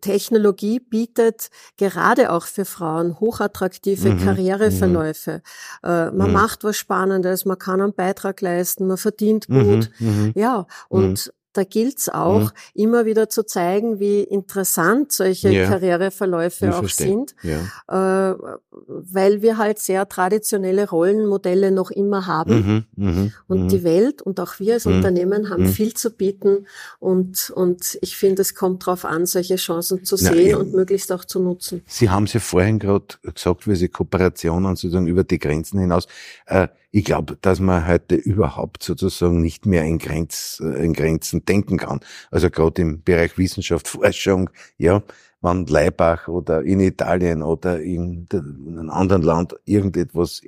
Technologie 0.00 0.80
bietet 0.80 1.50
gerade 1.76 2.32
auch 2.32 2.46
für 2.46 2.64
Frauen 2.64 3.20
hochattraktive 3.20 4.10
mhm. 4.10 4.24
Karriereverläufe. 4.24 5.42
Mhm. 5.82 5.88
Äh, 5.88 6.10
man 6.12 6.28
mhm. 6.28 6.32
macht 6.32 6.64
was 6.64 6.76
Spannendes, 6.76 7.44
man 7.44 7.58
kann 7.58 7.80
einen 7.80 7.94
Beitrag 7.94 8.40
leisten, 8.40 8.86
man 8.86 8.96
verdient 8.96 9.48
mhm. 9.48 9.64
gut. 9.64 9.90
Mhm. 9.98 10.32
Ja, 10.34 10.66
und 10.88 11.32
da 11.54 11.64
gilt 11.64 11.98
es 11.98 12.08
auch, 12.08 12.42
mhm. 12.42 12.50
immer 12.74 13.06
wieder 13.06 13.28
zu 13.28 13.44
zeigen, 13.44 14.00
wie 14.00 14.22
interessant 14.22 15.12
solche 15.12 15.50
ja. 15.50 15.68
Karriereverläufe 15.68 16.66
ich 16.66 16.72
auch 16.72 16.78
verstehe. 16.80 17.06
sind, 17.06 17.34
ja. 17.42 18.32
äh, 18.32 18.36
weil 18.70 19.40
wir 19.40 19.56
halt 19.56 19.78
sehr 19.78 20.08
traditionelle 20.08 20.88
Rollenmodelle 20.88 21.70
noch 21.70 21.90
immer 21.90 22.26
haben. 22.26 22.86
Mhm. 22.96 23.06
Mhm. 23.06 23.32
Und 23.46 23.62
mhm. 23.64 23.68
die 23.68 23.84
Welt 23.84 24.20
und 24.20 24.40
auch 24.40 24.58
wir 24.58 24.74
als 24.74 24.84
mhm. 24.84 24.96
Unternehmen 24.96 25.48
haben 25.48 25.64
mhm. 25.64 25.72
viel 25.72 25.94
zu 25.94 26.10
bieten 26.10 26.66
und, 26.98 27.50
und 27.50 27.98
ich 28.02 28.16
finde, 28.16 28.42
es 28.42 28.54
kommt 28.54 28.86
darauf 28.86 29.04
an, 29.04 29.26
solche 29.26 29.56
Chancen 29.56 30.04
zu 30.04 30.16
sehen 30.16 30.50
ja. 30.50 30.56
und 30.56 30.72
möglichst 30.72 31.12
auch 31.12 31.24
zu 31.24 31.40
nutzen. 31.40 31.82
Sie 31.86 32.10
haben 32.10 32.24
es 32.24 32.32
ja 32.32 32.40
vorhin 32.40 32.78
gerade 32.78 33.06
gesagt, 33.32 33.68
wie 33.68 33.76
Sie 33.76 33.88
Kooperationen 33.88 34.74
sozusagen 34.76 35.06
über 35.06 35.22
die 35.24 35.38
Grenzen 35.38 35.78
hinaus. 35.78 36.06
Äh, 36.46 36.68
ich 36.94 37.04
glaube, 37.04 37.36
dass 37.40 37.58
man 37.58 37.88
heute 37.88 38.14
überhaupt 38.14 38.84
sozusagen 38.84 39.40
nicht 39.40 39.66
mehr 39.66 39.82
in, 39.82 39.98
Grenz, 39.98 40.60
in 40.60 40.92
Grenzen 40.92 41.44
denken 41.44 41.76
kann. 41.76 41.98
Also 42.30 42.50
gerade 42.50 42.82
im 42.82 43.02
Bereich 43.02 43.36
Wissenschaft, 43.36 43.88
Forschung, 43.88 44.48
ja, 44.78 45.02
wenn 45.40 45.66
Leibach 45.66 46.28
oder 46.28 46.62
in 46.62 46.78
Italien 46.78 47.42
oder 47.42 47.80
in 47.80 48.28
einem 48.32 48.90
anderen 48.90 49.22
Land 49.22 49.56
irgendetwas 49.64 50.40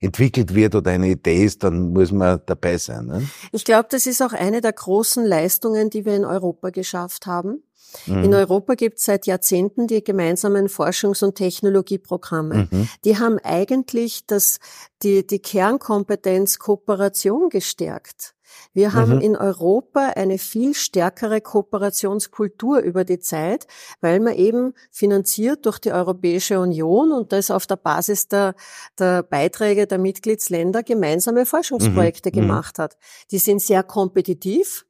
entwickelt 0.00 0.54
wird 0.54 0.74
oder 0.74 0.90
eine 0.90 1.10
Idee 1.10 1.44
ist, 1.44 1.64
dann 1.64 1.92
muss 1.92 2.12
man 2.12 2.40
dabei 2.46 2.78
sein. 2.78 3.04
Ne? 3.04 3.28
Ich 3.52 3.66
glaube, 3.66 3.88
das 3.90 4.06
ist 4.06 4.22
auch 4.22 4.32
eine 4.32 4.62
der 4.62 4.72
großen 4.72 5.24
Leistungen, 5.26 5.90
die 5.90 6.06
wir 6.06 6.16
in 6.16 6.24
Europa 6.24 6.70
geschafft 6.70 7.26
haben 7.26 7.62
Mhm. 8.06 8.24
In 8.24 8.34
Europa 8.34 8.74
gibt 8.74 8.98
es 8.98 9.04
seit 9.04 9.26
Jahrzehnten 9.26 9.86
die 9.86 10.02
gemeinsamen 10.02 10.68
Forschungs- 10.68 11.24
und 11.24 11.34
Technologieprogramme. 11.34 12.68
Mhm. 12.70 12.88
Die 13.04 13.18
haben 13.18 13.38
eigentlich 13.42 14.26
das, 14.26 14.58
die, 15.02 15.26
die 15.26 15.40
Kernkompetenz 15.40 16.58
Kooperation 16.58 17.48
gestärkt. 17.48 18.34
Wir 18.72 18.92
haben 18.92 19.16
mhm. 19.16 19.20
in 19.20 19.36
Europa 19.36 20.12
eine 20.16 20.38
viel 20.38 20.74
stärkere 20.74 21.40
Kooperationskultur 21.40 22.80
über 22.80 23.04
die 23.04 23.18
Zeit, 23.18 23.66
weil 24.00 24.20
man 24.20 24.34
eben 24.34 24.74
finanziert 24.90 25.66
durch 25.66 25.78
die 25.78 25.92
Europäische 25.92 26.60
Union 26.60 27.12
und 27.12 27.32
das 27.32 27.50
auf 27.50 27.66
der 27.66 27.76
Basis 27.76 28.28
der, 28.28 28.54
der 28.98 29.22
Beiträge 29.22 29.86
der 29.86 29.98
Mitgliedsländer 29.98 30.82
gemeinsame 30.82 31.46
Forschungsprojekte 31.46 32.30
mhm. 32.30 32.34
gemacht 32.34 32.78
hat. 32.78 32.96
Die 33.30 33.38
sind 33.38 33.62
sehr 33.62 33.82
kompetitiv, 33.82 34.86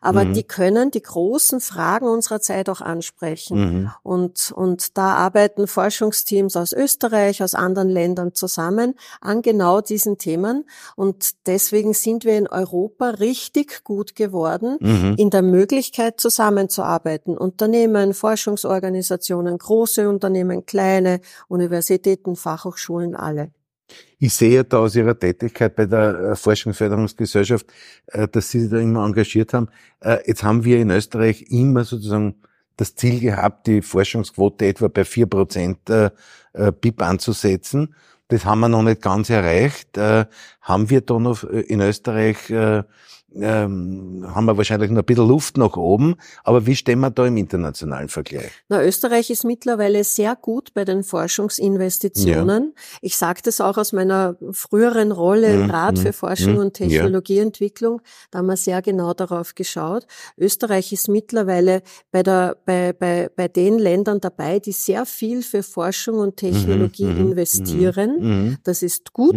aber 0.00 0.24
mhm. 0.24 0.34
die 0.34 0.42
können 0.44 0.90
die 0.90 1.02
großen 1.02 1.60
Fragen 1.60 2.06
unserer 2.06 2.40
Zeit 2.40 2.68
auch 2.68 2.80
ansprechen. 2.80 3.58
Mhm. 3.58 3.90
Und, 4.02 4.52
und 4.52 4.96
da 4.96 5.14
arbeiten 5.14 5.66
Forschungsteams 5.66 6.56
aus 6.56 6.72
Österreich, 6.72 7.42
aus 7.42 7.54
anderen 7.54 7.88
Ländern 7.88 8.34
zusammen 8.34 8.94
an 9.20 9.42
genau 9.42 9.80
diesen 9.80 10.18
Themen. 10.18 10.64
Und 10.94 11.46
deswegen 11.46 11.94
sind 11.94 12.24
wir 12.24 12.38
in 12.38 12.48
Europa 12.48 13.10
richtig 13.10 13.84
gut 13.84 14.14
geworden, 14.14 14.76
mhm. 14.80 15.14
in 15.16 15.30
der 15.30 15.42
Möglichkeit 15.42 16.20
zusammenzuarbeiten. 16.20 17.36
Unternehmen, 17.36 18.14
Forschungsorganisationen, 18.14 19.58
große 19.58 20.08
Unternehmen, 20.08 20.66
kleine 20.66 21.20
Universitäten, 21.48 22.36
Fachhochschulen, 22.36 23.14
alle. 23.14 23.50
Ich 24.18 24.34
sehe 24.34 24.64
da 24.64 24.78
aus 24.78 24.96
Ihrer 24.96 25.18
Tätigkeit 25.18 25.76
bei 25.76 25.86
der 25.86 26.32
äh, 26.32 26.36
Forschungsförderungsgesellschaft, 26.36 27.66
äh, 28.06 28.26
dass 28.26 28.50
Sie 28.50 28.60
sich 28.60 28.70
da 28.70 28.78
immer 28.78 29.04
engagiert 29.04 29.52
haben. 29.52 29.68
Äh, 30.00 30.18
jetzt 30.26 30.42
haben 30.42 30.64
wir 30.64 30.78
in 30.78 30.90
Österreich 30.90 31.42
immer 31.50 31.84
sozusagen 31.84 32.36
das 32.76 32.94
Ziel 32.94 33.20
gehabt, 33.20 33.66
die 33.66 33.82
Forschungsquote 33.82 34.66
etwa 34.66 34.88
bei 34.88 35.04
vier 35.04 35.26
Prozent 35.26 35.78
BIP 36.82 37.00
anzusetzen. 37.00 37.94
Das 38.28 38.44
haben 38.44 38.60
wir 38.60 38.68
noch 38.68 38.82
nicht 38.82 39.00
ganz 39.00 39.30
erreicht. 39.30 39.96
Haben 39.96 40.90
wir 40.90 41.00
da 41.00 41.18
noch 41.18 41.42
in 41.44 41.80
Österreich 41.80 42.52
ähm, 43.40 44.24
haben 44.34 44.46
wir 44.46 44.56
wahrscheinlich 44.56 44.90
noch 44.90 45.02
ein 45.02 45.04
bisschen 45.04 45.28
Luft 45.28 45.56
nach 45.56 45.76
oben. 45.76 46.16
Aber 46.44 46.66
wie 46.66 46.76
stehen 46.76 47.00
wir 47.00 47.10
da 47.10 47.26
im 47.26 47.36
internationalen 47.36 48.08
Vergleich? 48.08 48.50
Na, 48.68 48.82
Österreich 48.82 49.30
ist 49.30 49.44
mittlerweile 49.44 50.04
sehr 50.04 50.36
gut 50.36 50.72
bei 50.74 50.84
den 50.84 51.02
Forschungsinvestitionen. 51.02 52.72
Ja. 52.74 52.82
Ich 53.02 53.16
sage 53.16 53.40
das 53.44 53.60
auch 53.60 53.76
aus 53.76 53.92
meiner 53.92 54.36
früheren 54.52 55.12
Rolle 55.12 55.52
im 55.52 55.64
mhm. 55.64 55.70
Rat 55.70 55.98
für 55.98 56.08
mhm. 56.08 56.12
Forschung 56.12 56.52
mhm. 56.54 56.60
und 56.60 56.74
Technologieentwicklung. 56.74 58.00
Da 58.30 58.38
haben 58.38 58.46
wir 58.46 58.56
sehr 58.56 58.82
genau 58.82 59.12
darauf 59.12 59.54
geschaut. 59.54 60.06
Österreich 60.38 60.92
ist 60.92 61.08
mittlerweile 61.08 61.82
bei, 62.10 62.22
der, 62.22 62.56
bei, 62.64 62.92
bei, 62.92 63.30
bei 63.34 63.48
den 63.48 63.78
Ländern 63.78 64.20
dabei, 64.20 64.60
die 64.60 64.72
sehr 64.72 65.04
viel 65.06 65.42
für 65.42 65.62
Forschung 65.62 66.18
und 66.18 66.36
Technologie 66.36 67.04
investieren. 67.04 68.58
Das 68.64 68.82
ist 68.82 69.12
gut. 69.12 69.36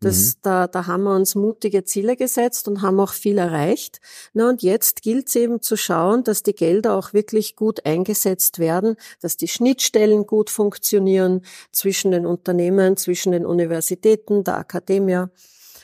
Das, 0.00 0.40
da, 0.40 0.66
da 0.66 0.86
haben 0.86 1.04
wir 1.04 1.14
uns 1.14 1.34
mutige 1.34 1.84
Ziele 1.84 2.16
gesetzt 2.16 2.68
und 2.68 2.82
haben 2.82 3.00
auch 3.00 3.12
viel 3.12 3.39
erreicht. 3.40 4.00
Na, 4.32 4.48
und 4.48 4.62
jetzt 4.62 5.02
gilt 5.02 5.28
es 5.28 5.36
eben 5.36 5.60
zu 5.62 5.76
schauen, 5.76 6.24
dass 6.24 6.42
die 6.42 6.54
Gelder 6.54 6.94
auch 6.94 7.12
wirklich 7.12 7.56
gut 7.56 7.86
eingesetzt 7.86 8.58
werden, 8.58 8.96
dass 9.20 9.36
die 9.36 9.48
Schnittstellen 9.48 10.26
gut 10.26 10.50
funktionieren 10.50 11.42
zwischen 11.72 12.10
den 12.10 12.26
Unternehmen, 12.26 12.96
zwischen 12.96 13.32
den 13.32 13.46
Universitäten, 13.46 14.44
der 14.44 14.58
Akademie. 14.58 15.26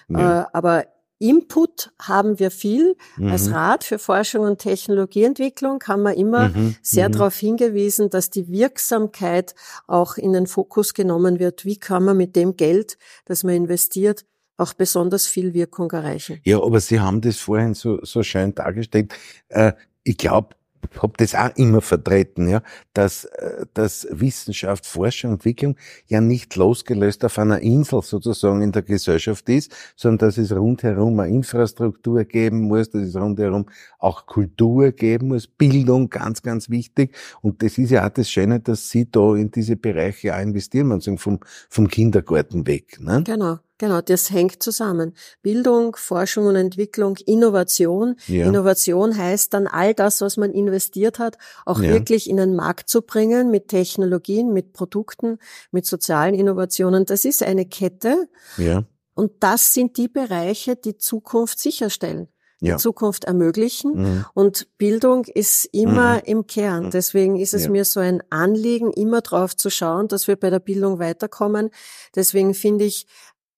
Ja. 0.08 0.42
Äh, 0.42 0.46
aber 0.52 0.84
Input 1.18 1.92
haben 2.00 2.38
wir 2.38 2.50
viel. 2.50 2.96
Mhm. 3.16 3.28
Als 3.28 3.50
Rat 3.50 3.84
für 3.84 3.98
Forschung 3.98 4.42
und 4.42 4.58
Technologieentwicklung 4.58 5.82
haben 5.86 6.02
wir 6.02 6.14
immer 6.14 6.50
mhm. 6.50 6.76
sehr 6.82 7.08
mhm. 7.08 7.12
darauf 7.12 7.36
hingewiesen, 7.36 8.10
dass 8.10 8.30
die 8.30 8.48
Wirksamkeit 8.48 9.54
auch 9.86 10.18
in 10.18 10.32
den 10.32 10.46
Fokus 10.46 10.92
genommen 10.92 11.38
wird. 11.38 11.64
Wie 11.64 11.78
kann 11.78 12.04
man 12.04 12.16
mit 12.16 12.36
dem 12.36 12.56
Geld, 12.56 12.98
das 13.24 13.44
man 13.44 13.54
investiert, 13.54 14.26
auch 14.56 14.74
besonders 14.74 15.26
viel 15.26 15.54
Wirkung 15.54 15.90
erreichen. 15.90 16.40
Ja, 16.44 16.62
aber 16.62 16.80
Sie 16.80 17.00
haben 17.00 17.20
das 17.20 17.38
vorhin 17.38 17.74
so, 17.74 17.98
so 18.02 18.22
schön 18.22 18.54
dargestellt. 18.54 19.14
Äh, 19.48 19.72
ich 20.02 20.16
glaube, 20.16 20.56
habe 21.02 21.12
das 21.16 21.34
auch 21.34 21.50
immer 21.56 21.80
vertreten, 21.80 22.48
ja, 22.48 22.62
dass, 22.94 23.24
äh, 23.24 23.66
dass 23.74 24.06
Wissenschaft, 24.10 24.86
Forschung, 24.86 25.32
Entwicklung 25.32 25.76
ja 26.06 26.20
nicht 26.20 26.56
losgelöst 26.56 27.24
auf 27.24 27.38
einer 27.38 27.60
Insel 27.60 28.02
sozusagen 28.02 28.62
in 28.62 28.72
der 28.72 28.82
Gesellschaft 28.82 29.48
ist, 29.48 29.72
sondern 29.96 30.28
dass 30.28 30.38
es 30.38 30.52
rundherum 30.52 31.18
eine 31.20 31.32
Infrastruktur 31.32 32.24
geben 32.24 32.62
muss, 32.62 32.90
dass 32.90 33.02
es 33.02 33.16
rundherum 33.16 33.66
auch 33.98 34.26
Kultur 34.26 34.92
geben 34.92 35.28
muss, 35.28 35.46
Bildung, 35.46 36.08
ganz, 36.10 36.42
ganz 36.42 36.70
wichtig. 36.70 37.14
Und 37.42 37.62
das 37.62 37.78
ist 37.78 37.90
ja 37.90 38.06
auch 38.06 38.10
das 38.10 38.30
Schöne, 38.30 38.60
dass 38.60 38.88
Sie 38.88 39.10
da 39.10 39.34
in 39.34 39.50
diese 39.50 39.76
Bereiche 39.76 40.34
auch 40.34 40.40
investieren, 40.40 40.88
man 40.88 41.00
sagt, 41.00 41.20
vom, 41.20 41.40
vom 41.68 41.88
Kindergarten 41.88 42.66
weg. 42.66 43.00
Ne? 43.00 43.22
Genau. 43.24 43.58
Genau, 43.78 44.00
das 44.00 44.30
hängt 44.30 44.62
zusammen. 44.62 45.14
Bildung, 45.42 45.96
Forschung 45.96 46.46
und 46.46 46.56
Entwicklung, 46.56 47.16
Innovation. 47.26 48.16
Ja. 48.26 48.46
Innovation 48.46 49.16
heißt 49.16 49.52
dann 49.52 49.66
all 49.66 49.92
das, 49.92 50.22
was 50.22 50.38
man 50.38 50.50
investiert 50.50 51.18
hat, 51.18 51.36
auch 51.66 51.80
ja. 51.80 51.90
wirklich 51.90 52.30
in 52.30 52.38
den 52.38 52.56
Markt 52.56 52.88
zu 52.88 53.02
bringen 53.02 53.50
mit 53.50 53.68
Technologien, 53.68 54.52
mit 54.52 54.72
Produkten, 54.72 55.38
mit 55.72 55.84
sozialen 55.84 56.34
Innovationen. 56.34 57.04
Das 57.04 57.24
ist 57.26 57.42
eine 57.42 57.66
Kette. 57.66 58.28
Ja. 58.56 58.84
Und 59.14 59.32
das 59.40 59.74
sind 59.74 59.96
die 59.98 60.08
Bereiche, 60.08 60.76
die 60.76 60.96
Zukunft 60.96 61.58
sicherstellen. 61.58 62.28
Ja. 62.60 62.78
Zukunft 62.78 63.24
ermöglichen. 63.24 63.94
Mhm. 63.94 64.24
Und 64.32 64.78
Bildung 64.78 65.24
ist 65.26 65.66
immer 65.72 66.14
mhm. 66.14 66.22
im 66.24 66.46
Kern. 66.46 66.90
Deswegen 66.90 67.36
ist 67.36 67.52
es 67.52 67.64
ja. 67.64 67.70
mir 67.70 67.84
so 67.84 68.00
ein 68.00 68.22
Anliegen, 68.30 68.92
immer 68.92 69.20
drauf 69.20 69.54
zu 69.54 69.68
schauen, 69.68 70.08
dass 70.08 70.26
wir 70.26 70.36
bei 70.36 70.48
der 70.48 70.60
Bildung 70.60 70.98
weiterkommen. 70.98 71.70
Deswegen 72.14 72.54
finde 72.54 72.86
ich 72.86 73.06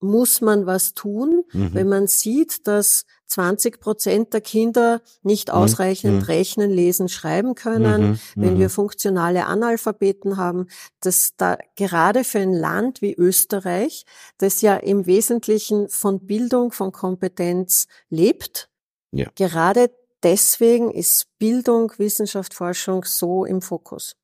muss 0.01 0.41
man 0.41 0.67
was 0.67 0.95
tun, 0.95 1.45
mhm. 1.53 1.75
wenn 1.75 1.89
man 1.89 2.07
sieht, 2.07 2.67
dass 2.67 3.05
20 3.27 3.81
Prozent 3.81 4.33
der 4.33 4.41
Kinder 4.41 5.03
nicht 5.23 5.49
mhm. 5.49 5.55
ausreichend 5.55 6.23
mhm. 6.23 6.23
rechnen, 6.23 6.71
lesen, 6.71 7.09
schreiben 7.09 7.55
können, 7.55 8.11
mhm. 8.11 8.19
wenn 8.37 8.55
mhm. 8.55 8.59
wir 8.59 8.71
funktionale 8.71 9.47
Analphabeten 9.47 10.37
haben, 10.37 10.69
dass 11.01 11.35
da 11.37 11.59
gerade 11.77 12.25
für 12.25 12.39
ein 12.39 12.55
Land 12.55 13.03
wie 13.03 13.15
Österreich, 13.15 14.05
das 14.39 14.63
ja 14.63 14.77
im 14.77 15.07
Wesentlichen 15.07 15.89
von 15.89 16.27
Bildung, 16.27 16.73
von 16.73 16.93
Kompetenz 16.93 17.87
lebt, 18.09 18.71
ja. 19.13 19.29
gerade 19.35 19.91
deswegen 20.23 20.91
ist 20.91 21.27
Bildung, 21.39 21.93
Wissenschaft, 21.99 22.55
Forschung 22.55 23.05
so 23.05 23.45
im 23.45 23.63
Fokus. 23.63 24.17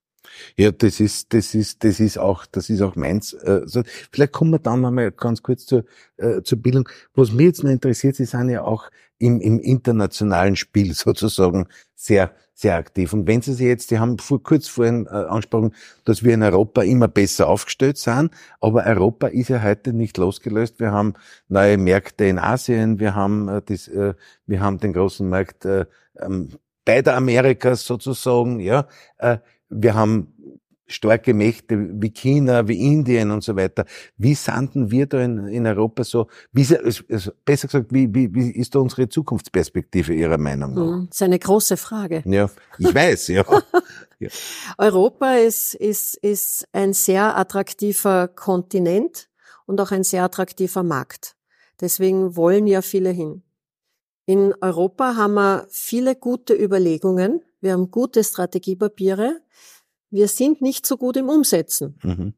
Ja, 0.57 0.71
das 0.73 1.01
ist, 1.01 1.33
das 1.33 1.55
ist, 1.55 1.85
das 1.85 2.01
ist 2.01 2.19
auch, 2.19 2.47
das 2.47 2.71
ist 2.71 2.81
auch 2.83 2.97
meins. 2.97 3.33
Äh, 3.33 3.63
vielleicht 4.11 4.33
kommen 4.33 4.51
wir 4.53 4.59
dann 4.59 4.81
nochmal 4.81 5.11
ganz 5.13 5.43
kurz 5.43 5.67
zur, 5.67 5.85
äh, 6.17 6.43
zur 6.43 6.59
Bildung. 6.59 6.89
Was 7.15 7.33
mich 7.33 7.47
jetzt 7.47 7.65
noch 7.65 7.71
interessiert, 7.71 8.17
Sie 8.17 8.25
sind 8.25 8.49
ja 8.51 8.63
auch 8.63 8.91
im, 9.19 9.41
im 9.41 9.59
internationalen 9.61 10.57
Spiel 10.57 10.95
sozusagen 10.95 11.67
sehr, 11.95 12.33
sehr 12.55 12.77
aktiv. 12.77 13.13
Und 13.13 13.27
wenn 13.27 13.43
Sie 13.43 13.53
sich 13.53 13.67
jetzt, 13.67 13.89
Sie 13.89 13.99
haben 13.99 14.19
vor, 14.19 14.43
kurz 14.43 14.69
vorhin 14.69 15.07
äh, 15.07 15.11
angesprochen, 15.11 15.75
dass 16.05 16.23
wir 16.23 16.35
in 16.35 16.43
Europa 16.43 16.83
immer 16.83 17.09
besser 17.09 17.49
aufgestellt 17.49 17.99
sind, 17.99 18.31
aber 18.61 18.85
Europa 18.85 19.29
ist 19.29 19.49
ja 19.49 19.63
heute 19.63 19.93
nicht 19.93 20.19
losgelöst. 20.19 20.79
Wir 20.79 20.93
haben 20.93 21.15
neue 21.49 21.79
Märkte 21.79 22.25
in 22.25 22.39
Asien, 22.39 23.01
wir 23.01 23.15
haben, 23.15 23.49
äh, 23.49 23.63
das, 23.65 23.89
äh, 23.89 24.15
wir 24.47 24.61
haben 24.61 24.79
den 24.79 24.93
großen 24.93 25.29
Markt 25.29 25.65
äh, 25.65 25.87
ähm, 26.21 26.51
beider 26.85 27.17
Amerikas 27.17 27.87
sozusagen, 27.87 28.61
ja. 28.61 28.87
Äh, 29.19 29.39
wir 29.68 29.94
haben 29.94 30.35
starke 30.87 31.35
Mächte 31.35 31.88
wie 32.00 32.11
China, 32.11 32.68
wie 32.68 32.92
Indien 32.92 33.31
und 33.31 33.42
so 33.42 33.57
weiter. 33.57 33.85
Wie 34.16 34.35
sanden 34.35 34.90
wir 34.90 35.07
da 35.07 35.20
in, 35.20 35.46
in 35.48 35.66
Europa 35.66 36.05
so? 36.05 36.29
Wie, 36.53 36.66
also 36.77 37.33
besser 37.44 37.68
gesagt, 37.68 37.92
wie, 37.92 38.14
wie, 38.14 38.35
wie 38.35 38.50
ist 38.50 38.74
da 38.74 38.81
unsere 38.81 39.09
Zukunftsperspektive 39.09 40.12
Ihrer 40.12 40.38
Meinung 40.38 40.74
nach? 40.74 40.83
Hm, 40.83 41.07
das 41.09 41.16
ist 41.16 41.22
eine 41.22 41.38
große 41.38 41.77
Frage. 41.77 42.22
Ja, 42.27 42.50
ich 42.79 42.94
weiß, 42.94 43.29
ja. 43.29 43.44
ja. 44.18 44.29
Europa 44.79 45.35
ist, 45.35 45.74
ist, 45.74 46.16
ist 46.16 46.66
ein 46.72 46.92
sehr 46.92 47.37
attraktiver 47.37 48.29
Kontinent 48.29 49.29
und 49.66 49.81
auch 49.81 49.90
ein 49.90 50.05
sehr 50.05 50.24
attraktiver 50.24 50.83
Markt. 50.83 51.37
Deswegen 51.81 52.37
wollen 52.37 52.66
ja 52.66 52.83
viele 52.83 53.11
hin. 53.11 53.42
In 54.27 54.55
Europa 54.61 55.16
haben 55.16 55.35
wir 55.35 55.66
viele 55.68 56.14
gute 56.14 56.55
Überlegungen. 56.55 57.42
Wir 57.64 57.72
haben 57.72 57.90
gute 57.90 58.22
Strategiepapiere 58.22 59.40
wir 60.14 60.29
sind 60.29 60.62
nicht 60.62 60.87
so 60.87 60.96
gut 60.96 61.16
im 61.16 61.29
Umsetzen. 61.29 61.98
Mhm. 62.03 62.35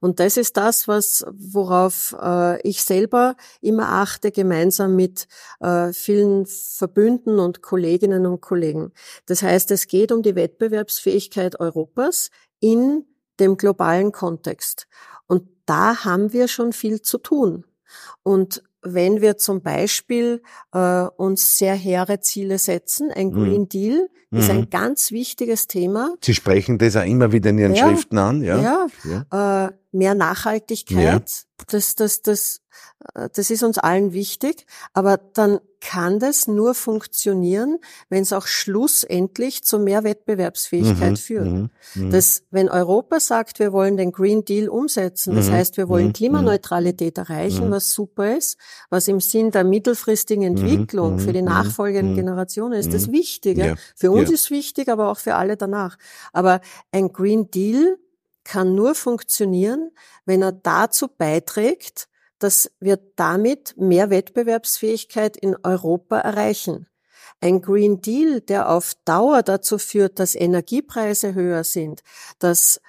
Und 0.00 0.20
das 0.20 0.36
ist 0.36 0.56
das, 0.56 0.86
was, 0.86 1.26
worauf 1.32 2.16
äh, 2.18 2.60
ich 2.62 2.84
selber 2.84 3.34
immer 3.60 3.88
achte, 3.88 4.30
gemeinsam 4.30 4.94
mit 4.94 5.26
äh, 5.58 5.92
vielen 5.92 6.46
Verbünden 6.46 7.40
und 7.40 7.60
Kolleginnen 7.60 8.24
und 8.24 8.40
Kollegen. 8.40 8.92
Das 9.26 9.42
heißt, 9.42 9.72
es 9.72 9.88
geht 9.88 10.12
um 10.12 10.22
die 10.22 10.36
Wettbewerbsfähigkeit 10.36 11.58
Europas 11.58 12.30
in 12.60 13.04
dem 13.40 13.56
globalen 13.56 14.12
Kontext. 14.12 14.86
Und 15.26 15.48
da 15.66 16.04
haben 16.04 16.32
wir 16.32 16.46
schon 16.46 16.72
viel 16.72 17.02
zu 17.02 17.18
tun. 17.18 17.64
Und 18.22 18.62
wenn 18.82 19.20
wir 19.20 19.36
zum 19.36 19.62
Beispiel 19.62 20.42
äh, 20.72 21.02
uns 21.16 21.58
sehr 21.58 21.74
hehre 21.74 22.20
Ziele 22.20 22.58
setzen, 22.58 23.10
ein 23.10 23.28
mhm. 23.28 23.32
Green 23.32 23.60
mhm. 23.62 23.68
Deal 23.68 24.08
ist 24.30 24.50
ein 24.50 24.60
mhm. 24.60 24.70
ganz 24.70 25.10
wichtiges 25.10 25.68
Thema. 25.68 26.14
Sie 26.22 26.34
sprechen 26.34 26.76
das 26.76 26.96
auch 26.96 27.04
immer 27.04 27.32
wieder 27.32 27.48
in 27.50 27.58
Ihren 27.58 27.74
ja, 27.74 27.86
Schriften 27.88 28.18
an, 28.18 28.42
ja? 28.42 28.60
Ja, 28.60 28.86
ja. 29.30 29.66
Äh, 29.66 29.72
mehr 29.92 30.14
Nachhaltigkeit, 30.14 31.30
ja. 31.30 31.64
das, 31.66 31.94
das, 31.94 32.22
das 32.22 32.60
äh, 33.14 33.28
das 33.32 33.50
ist 33.50 33.62
uns 33.62 33.78
allen 33.78 34.12
wichtig, 34.12 34.66
aber 34.92 35.18
dann 35.34 35.60
kann 35.80 36.18
das 36.18 36.48
nur 36.48 36.74
funktionieren, 36.74 37.78
wenn 38.08 38.22
es 38.22 38.32
auch 38.32 38.48
schlussendlich 38.48 39.62
zu 39.62 39.78
mehr 39.78 40.02
Wettbewerbsfähigkeit 40.02 41.12
mhm, 41.12 41.16
führt. 41.16 41.46
Mhm, 41.46 41.70
mhm. 41.94 42.10
dass, 42.10 42.42
wenn 42.50 42.68
Europa 42.68 43.20
sagt, 43.20 43.60
wir 43.60 43.72
wollen 43.72 43.96
den 43.96 44.10
Green 44.10 44.44
Deal 44.44 44.68
umsetzen, 44.68 45.36
das 45.36 45.48
mhm, 45.48 45.52
heißt, 45.52 45.76
wir 45.76 45.88
wollen 45.88 46.12
Klimaneutralität 46.12 47.16
erreichen, 47.18 47.70
was 47.70 47.92
super 47.92 48.36
ist, 48.36 48.58
was 48.90 49.06
im 49.06 49.20
Sinn 49.20 49.52
der 49.52 49.62
mittelfristigen 49.62 50.42
Entwicklung 50.42 51.20
für 51.20 51.32
die 51.32 51.42
nachfolgenden 51.42 52.16
Generationen 52.16 52.72
ist, 52.72 52.92
das 52.92 53.12
Wichtige. 53.12 53.66
Ja, 53.66 53.74
für 53.94 54.10
uns 54.10 54.30
ja. 54.30 54.34
ist 54.34 54.50
wichtig, 54.50 54.88
aber 54.88 55.10
auch 55.10 55.18
für 55.18 55.36
alle 55.36 55.56
danach. 55.56 55.96
Aber 56.32 56.60
ein 56.90 57.12
Green 57.12 57.52
Deal 57.52 57.98
kann 58.48 58.74
nur 58.74 58.94
funktionieren, 58.94 59.90
wenn 60.24 60.40
er 60.40 60.52
dazu 60.52 61.06
beiträgt, 61.06 62.08
dass 62.38 62.70
wir 62.80 62.98
damit 63.16 63.74
mehr 63.76 64.08
Wettbewerbsfähigkeit 64.08 65.36
in 65.36 65.54
Europa 65.62 66.18
erreichen. 66.18 66.86
Ein 67.42 67.60
Green 67.60 68.00
Deal, 68.00 68.40
der 68.40 68.70
auf 68.70 68.94
Dauer 69.04 69.42
dazu 69.42 69.76
führt, 69.76 70.18
dass 70.18 70.34
Energiepreise 70.34 71.34
höher 71.34 71.62
sind, 71.62 72.00
dass 72.38 72.80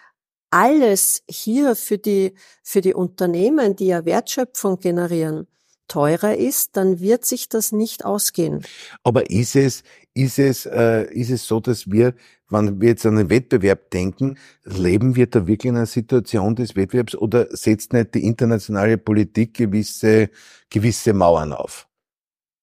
alles 0.49 1.23
hier 1.29 1.75
für 1.75 1.97
die, 1.97 2.35
für 2.63 2.79
die 2.79 2.93
Unternehmen, 2.93 3.75
die 3.75 3.87
ja 3.87 4.05
Wertschöpfung 4.05 4.79
generieren, 4.79 5.45
teurer 5.89 6.37
ist, 6.37 6.77
dann 6.77 7.01
wird 7.01 7.25
sich 7.25 7.49
das 7.49 7.73
nicht 7.73 8.05
ausgehen. 8.05 8.65
Aber 9.03 9.29
ist 9.29 9.57
es, 9.57 9.83
ist 10.13 10.39
es, 10.39 10.65
äh, 10.65 11.03
ist 11.11 11.31
es 11.31 11.45
so, 11.45 11.59
dass 11.59 11.91
wir, 11.91 12.13
wenn 12.49 12.81
wir 12.81 12.89
jetzt 12.89 13.05
an 13.05 13.15
den 13.15 13.29
Wettbewerb 13.29 13.91
denken, 13.91 14.37
leben 14.63 15.15
wir 15.15 15.27
da 15.27 15.47
wirklich 15.47 15.69
in 15.69 15.77
einer 15.77 15.85
Situation 15.85 16.55
des 16.55 16.75
Wettbewerbs 16.75 17.15
oder 17.15 17.47
setzt 17.55 17.93
nicht 17.93 18.15
die 18.15 18.25
internationale 18.25 18.97
Politik 18.97 19.55
gewisse, 19.55 20.29
gewisse 20.69 21.13
Mauern 21.13 21.53
auf? 21.53 21.87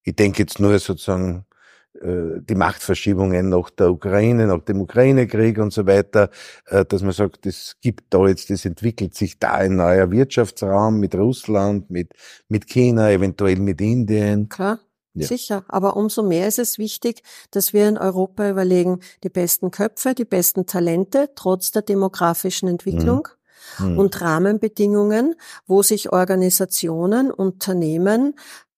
Ich 0.02 0.16
denke 0.16 0.42
jetzt 0.42 0.60
nur 0.60 0.78
sozusagen 0.78 1.46
äh, 2.00 2.40
die 2.40 2.54
Machtverschiebungen 2.54 3.48
nach 3.48 3.70
der 3.70 3.90
Ukraine, 3.90 4.46
nach 4.46 4.62
dem 4.62 4.80
Ukraine-Krieg 4.80 5.58
und 5.58 5.72
so 5.72 5.86
weiter, 5.86 6.30
äh, 6.66 6.84
dass 6.84 7.02
man 7.02 7.12
sagt, 7.12 7.46
es 7.46 7.76
gibt 7.80 8.12
da 8.12 8.26
jetzt, 8.26 8.50
es 8.50 8.64
entwickelt 8.64 9.14
sich 9.14 9.38
da 9.38 9.52
ein 9.54 9.76
neuer 9.76 10.10
Wirtschaftsraum 10.10 11.00
mit 11.00 11.14
Russland, 11.14 11.90
mit, 11.90 12.12
mit 12.48 12.66
China, 12.66 13.10
eventuell 13.10 13.56
mit 13.56 13.80
Indien. 13.80 14.48
Klar. 14.48 14.78
Ja. 15.16 15.26
Sicher, 15.26 15.64
aber 15.68 15.96
umso 15.96 16.22
mehr 16.22 16.46
ist 16.46 16.58
es 16.58 16.78
wichtig, 16.78 17.22
dass 17.50 17.72
wir 17.72 17.88
in 17.88 17.96
Europa 17.96 18.48
überlegen, 18.50 19.00
die 19.24 19.30
besten 19.30 19.70
Köpfe, 19.70 20.14
die 20.14 20.24
besten 20.24 20.66
Talente, 20.66 21.30
trotz 21.34 21.70
der 21.72 21.82
demografischen 21.82 22.68
Entwicklung 22.68 23.28
mhm. 23.78 23.98
und 23.98 24.20
Rahmenbedingungen, 24.20 25.34
wo 25.66 25.82
sich 25.82 26.12
Organisationen, 26.12 27.30
Unternehmen 27.30 28.34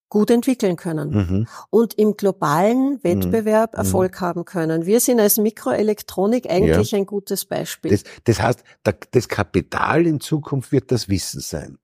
gut 0.09 0.31
entwickeln 0.31 0.77
können 0.77 1.11
mhm. 1.11 1.46
und 1.70 1.94
im 1.94 2.16
globalen 2.16 2.92
mhm. 2.92 3.05
Wettbewerb 3.05 3.72
mhm. 3.74 3.79
Erfolg 3.79 4.20
haben 4.20 4.44
können. 4.44 4.87
Wir 4.87 5.01
sind 5.01 5.20
als 5.20 5.37
Mikroelektronik 5.38 6.48
eigentlich 6.48 6.92
ja. 6.92 6.98
ein 6.98 7.07
gutes 7.07 7.44
Beispiel. 7.44 7.90
Das, 7.90 8.05
das 8.24 8.40
heißt, 8.40 8.64
das 9.11 9.29
Kapital 9.29 10.07
in 10.07 10.20
Zukunft 10.20 10.72
wird 10.72 10.90
das 10.92 11.09
Wissen 11.09 11.40
sein. 11.40 11.79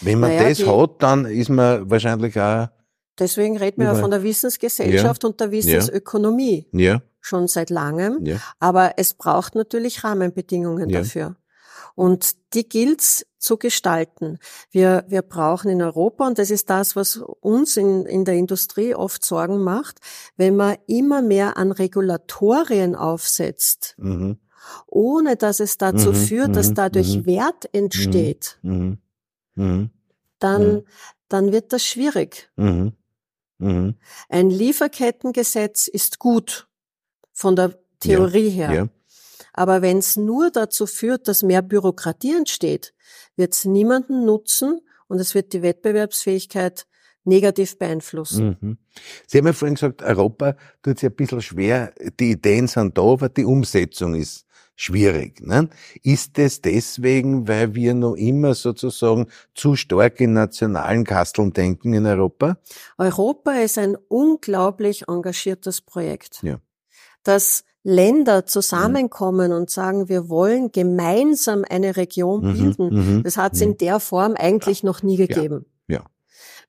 Wenn 0.00 0.18
man 0.20 0.30
naja, 0.34 0.48
das 0.48 0.66
hat, 0.66 1.02
dann 1.02 1.24
ist 1.24 1.48
man 1.48 1.88
wahrscheinlich 1.88 2.38
auch. 2.38 2.68
Deswegen 3.18 3.56
reden 3.56 3.82
wir 3.82 3.88
ja 3.88 3.94
von 3.94 4.10
der 4.10 4.22
Wissensgesellschaft 4.22 5.22
ja. 5.22 5.28
und 5.28 5.40
der 5.40 5.50
Wissensökonomie. 5.50 6.66
Ja. 6.72 7.02
Schon 7.20 7.46
seit 7.46 7.70
langem. 7.70 8.24
Ja. 8.24 8.38
Aber 8.58 8.94
es 8.96 9.14
braucht 9.14 9.54
natürlich 9.54 10.02
Rahmenbedingungen 10.02 10.88
dafür. 10.88 11.36
Und 11.94 12.36
die 12.54 12.68
gilt's 12.68 13.26
zu 13.38 13.58
gestalten. 13.58 14.38
Wir, 14.70 15.04
wir 15.08 15.22
brauchen 15.22 15.70
in 15.70 15.82
Europa, 15.82 16.26
und 16.26 16.38
das 16.38 16.50
ist 16.50 16.70
das, 16.70 16.96
was 16.96 17.16
uns 17.16 17.76
in, 17.76 18.06
in 18.06 18.24
der 18.24 18.34
Industrie 18.34 18.94
oft 18.94 19.24
Sorgen 19.24 19.62
macht, 19.62 19.98
wenn 20.36 20.56
man 20.56 20.76
immer 20.86 21.22
mehr 21.22 21.56
an 21.56 21.72
Regulatorien 21.72 22.94
aufsetzt, 22.94 23.94
mhm. 23.98 24.38
ohne 24.86 25.36
dass 25.36 25.60
es 25.60 25.76
dazu 25.76 26.10
mhm, 26.10 26.14
führt, 26.14 26.56
dass 26.56 26.70
mhm. 26.70 26.74
dadurch 26.74 27.16
mhm. 27.18 27.26
Wert 27.26 27.68
entsteht, 27.72 28.58
mhm. 28.62 28.98
Mhm. 29.54 29.90
dann, 30.38 30.82
dann 31.28 31.52
wird 31.52 31.72
das 31.72 31.84
schwierig. 31.84 32.50
Ein 34.28 34.50
Lieferkettengesetz 34.50 35.88
ist 35.88 36.18
gut 36.18 36.68
von 37.32 37.56
der 37.56 37.78
Theorie 38.00 38.48
ja, 38.48 38.68
her. 38.68 38.72
Ja. 38.72 38.88
Aber 39.52 39.82
wenn 39.82 39.98
es 39.98 40.16
nur 40.16 40.50
dazu 40.50 40.86
führt, 40.86 41.28
dass 41.28 41.42
mehr 41.42 41.62
Bürokratie 41.62 42.34
entsteht, 42.34 42.94
wird 43.36 43.52
es 43.52 43.64
niemanden 43.64 44.24
nutzen 44.24 44.80
und 45.08 45.18
es 45.18 45.34
wird 45.34 45.52
die 45.52 45.62
Wettbewerbsfähigkeit 45.62 46.86
negativ 47.24 47.78
beeinflussen. 47.78 48.56
Mhm. 48.60 48.78
Sie 49.26 49.38
haben 49.38 49.46
ja 49.46 49.52
vorhin 49.52 49.74
gesagt, 49.74 50.02
Europa 50.02 50.56
tut 50.82 50.98
sich 50.98 51.08
ein 51.08 51.14
bisschen 51.14 51.42
schwer, 51.42 51.92
die 52.18 52.32
Ideen 52.32 52.66
sind 52.66 52.98
da, 52.98 53.02
aber 53.02 53.28
die 53.28 53.44
Umsetzung 53.44 54.14
ist 54.14 54.46
schwierig. 54.76 55.40
Ne? 55.40 55.68
Ist 56.02 56.38
es 56.38 56.60
deswegen, 56.60 57.48
weil 57.48 57.74
wir 57.74 57.94
noch 57.94 58.14
immer 58.14 58.54
sozusagen 58.54 59.26
zu 59.54 59.76
stark 59.76 60.20
in 60.20 60.32
nationalen 60.32 61.04
Kasteln 61.04 61.52
denken 61.52 61.94
in 61.94 62.06
Europa? 62.06 62.58
Europa 62.98 63.52
ist 63.52 63.78
ein 63.78 63.96
unglaublich 64.08 65.08
engagiertes 65.08 65.80
Projekt. 65.80 66.42
Ja. 66.42 66.58
Das 67.22 67.64
Länder 67.84 68.46
zusammenkommen 68.46 69.50
mhm. 69.50 69.56
und 69.56 69.70
sagen, 69.70 70.08
wir 70.08 70.28
wollen 70.28 70.70
gemeinsam 70.70 71.64
eine 71.68 71.96
Region 71.96 72.44
mhm. 72.44 72.52
bilden. 72.52 73.16
Mhm. 73.16 73.22
Das 73.24 73.36
hat 73.36 73.54
es 73.54 73.60
in 73.60 73.70
mhm. 73.70 73.78
der 73.78 74.00
Form 74.00 74.34
eigentlich 74.36 74.82
noch 74.82 75.02
nie 75.02 75.16
gegeben. 75.16 75.66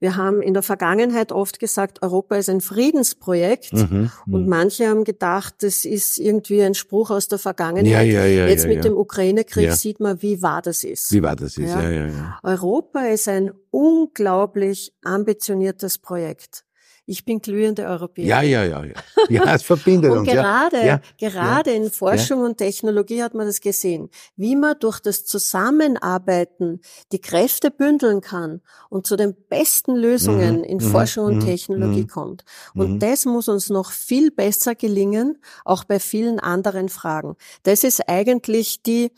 Wir 0.04 0.18
haben 0.18 0.42
in 0.42 0.54
der 0.54 0.64
Vergangenheit 0.64 1.32
oft 1.32 1.62
gesagt, 1.62 2.04
Europa 2.04 2.36
ist 2.36 2.50
ein 2.50 2.60
Friedensprojekt 2.60 3.72
mhm. 3.72 4.12
mhm. 4.26 4.34
und 4.34 4.50
manche 4.50 4.90
haben 4.90 5.06
gedacht, 5.06 5.64
das 5.64 5.86
ist 5.86 6.18
irgendwie 6.18 6.62
ein 6.62 6.74
Spruch 6.74 7.10
aus 7.10 7.30
der 7.30 7.40
Vergangenheit. 7.40 7.86
Ja, 7.86 8.02
ja, 8.02 8.26
ja, 8.26 8.48
Jetzt 8.48 8.68
mit 8.68 8.84
dem 8.84 8.98
Ukraine-Krieg 8.98 9.72
sieht 9.72 10.02
man, 10.02 10.22
wie 10.22 10.42
wahr 10.42 10.62
das 10.62 10.84
ist. 10.84 11.14
Wie 11.14 11.24
wahr 11.24 11.38
das 11.38 11.58
ist, 11.58 11.70
ja. 11.70 11.90
Ja, 11.90 12.08
ja, 12.08 12.40
Europa 12.44 13.06
ist 13.06 13.30
ein 13.30 13.54
unglaublich 13.72 14.94
ambitioniertes 15.06 16.00
Projekt. 16.00 16.66
Ich 17.06 17.26
bin 17.26 17.40
glühende 17.42 17.84
Europäer. 17.84 18.26
Ja, 18.26 18.42
ja, 18.42 18.64
ja, 18.64 18.86
ja. 18.86 18.94
Ja, 19.30 19.56
es 19.56 19.64
verbindet 19.64 20.12
und 20.12 20.20
uns. 20.20 20.30
Gerade, 20.30 20.86
ja. 20.86 21.02
gerade 21.18 21.72
ja. 21.72 21.78
in 21.78 21.92
Forschung 21.92 22.40
ja. 22.40 22.46
und 22.46 22.58
Technologie 22.58 23.22
hat 23.22 23.34
man 23.34 23.46
das 23.46 23.60
gesehen, 23.60 24.10
wie 24.38 24.56
man 24.56 24.76
durch 24.80 25.02
das 25.02 25.26
Zusammenarbeiten 25.26 26.80
die 27.12 27.20
Kräfte 27.20 27.72
bündeln 27.72 28.22
kann 28.22 28.62
und 28.90 29.06
zu 29.06 29.18
den 29.18 29.36
besten 29.50 29.96
Lösungen 29.96 30.60
mhm. 30.60 30.64
in 30.64 30.78
mhm. 30.78 30.92
Forschung 30.92 31.26
und 31.26 31.36
mhm. 31.38 31.46
Technologie 31.46 32.04
mhm. 32.04 32.08
kommt. 32.08 32.46
Und 32.74 32.94
mhm. 32.94 33.00
das 33.00 33.26
muss 33.26 33.50
uns 33.50 33.70
noch 33.70 33.92
viel 33.92 34.32
besser 34.32 34.74
gelingen, 34.74 35.40
auch 35.66 35.84
bei 35.84 36.00
vielen 36.00 36.40
anderen 36.40 36.88
Fragen. 36.88 37.36
Das 37.64 37.84
ist 37.84 38.08
eigentlich 38.08 38.82
die 38.82 39.12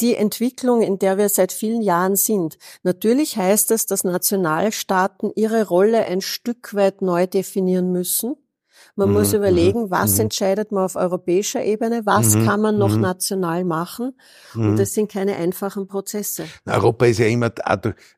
die 0.00 0.14
Entwicklung, 0.14 0.82
in 0.82 0.98
der 0.98 1.18
wir 1.18 1.28
seit 1.28 1.52
vielen 1.52 1.82
Jahren 1.82 2.16
sind. 2.16 2.58
Natürlich 2.82 3.36
heißt 3.36 3.70
es, 3.72 3.86
dass 3.86 4.04
Nationalstaaten 4.04 5.32
ihre 5.34 5.66
Rolle 5.66 6.06
ein 6.06 6.20
Stück 6.20 6.74
weit 6.74 7.02
neu 7.02 7.26
definieren 7.26 7.90
müssen. 7.90 8.36
Man 8.98 9.10
mhm, 9.10 9.14
muss 9.14 9.32
überlegen, 9.32 9.82
mhm, 9.84 9.90
was 9.90 10.14
mhm. 10.14 10.22
entscheidet 10.22 10.72
man 10.72 10.84
auf 10.84 10.96
europäischer 10.96 11.64
Ebene, 11.64 12.02
was 12.04 12.34
mhm, 12.34 12.44
kann 12.44 12.60
man 12.60 12.78
noch 12.78 12.94
mhm. 12.96 13.02
national 13.02 13.64
machen. 13.64 14.14
Und 14.54 14.76
das 14.76 14.92
sind 14.92 15.10
keine 15.10 15.36
einfachen 15.36 15.86
Prozesse. 15.86 16.46
Europa 16.66 17.06
ist 17.06 17.18
ja 17.18 17.26
immer, 17.26 17.52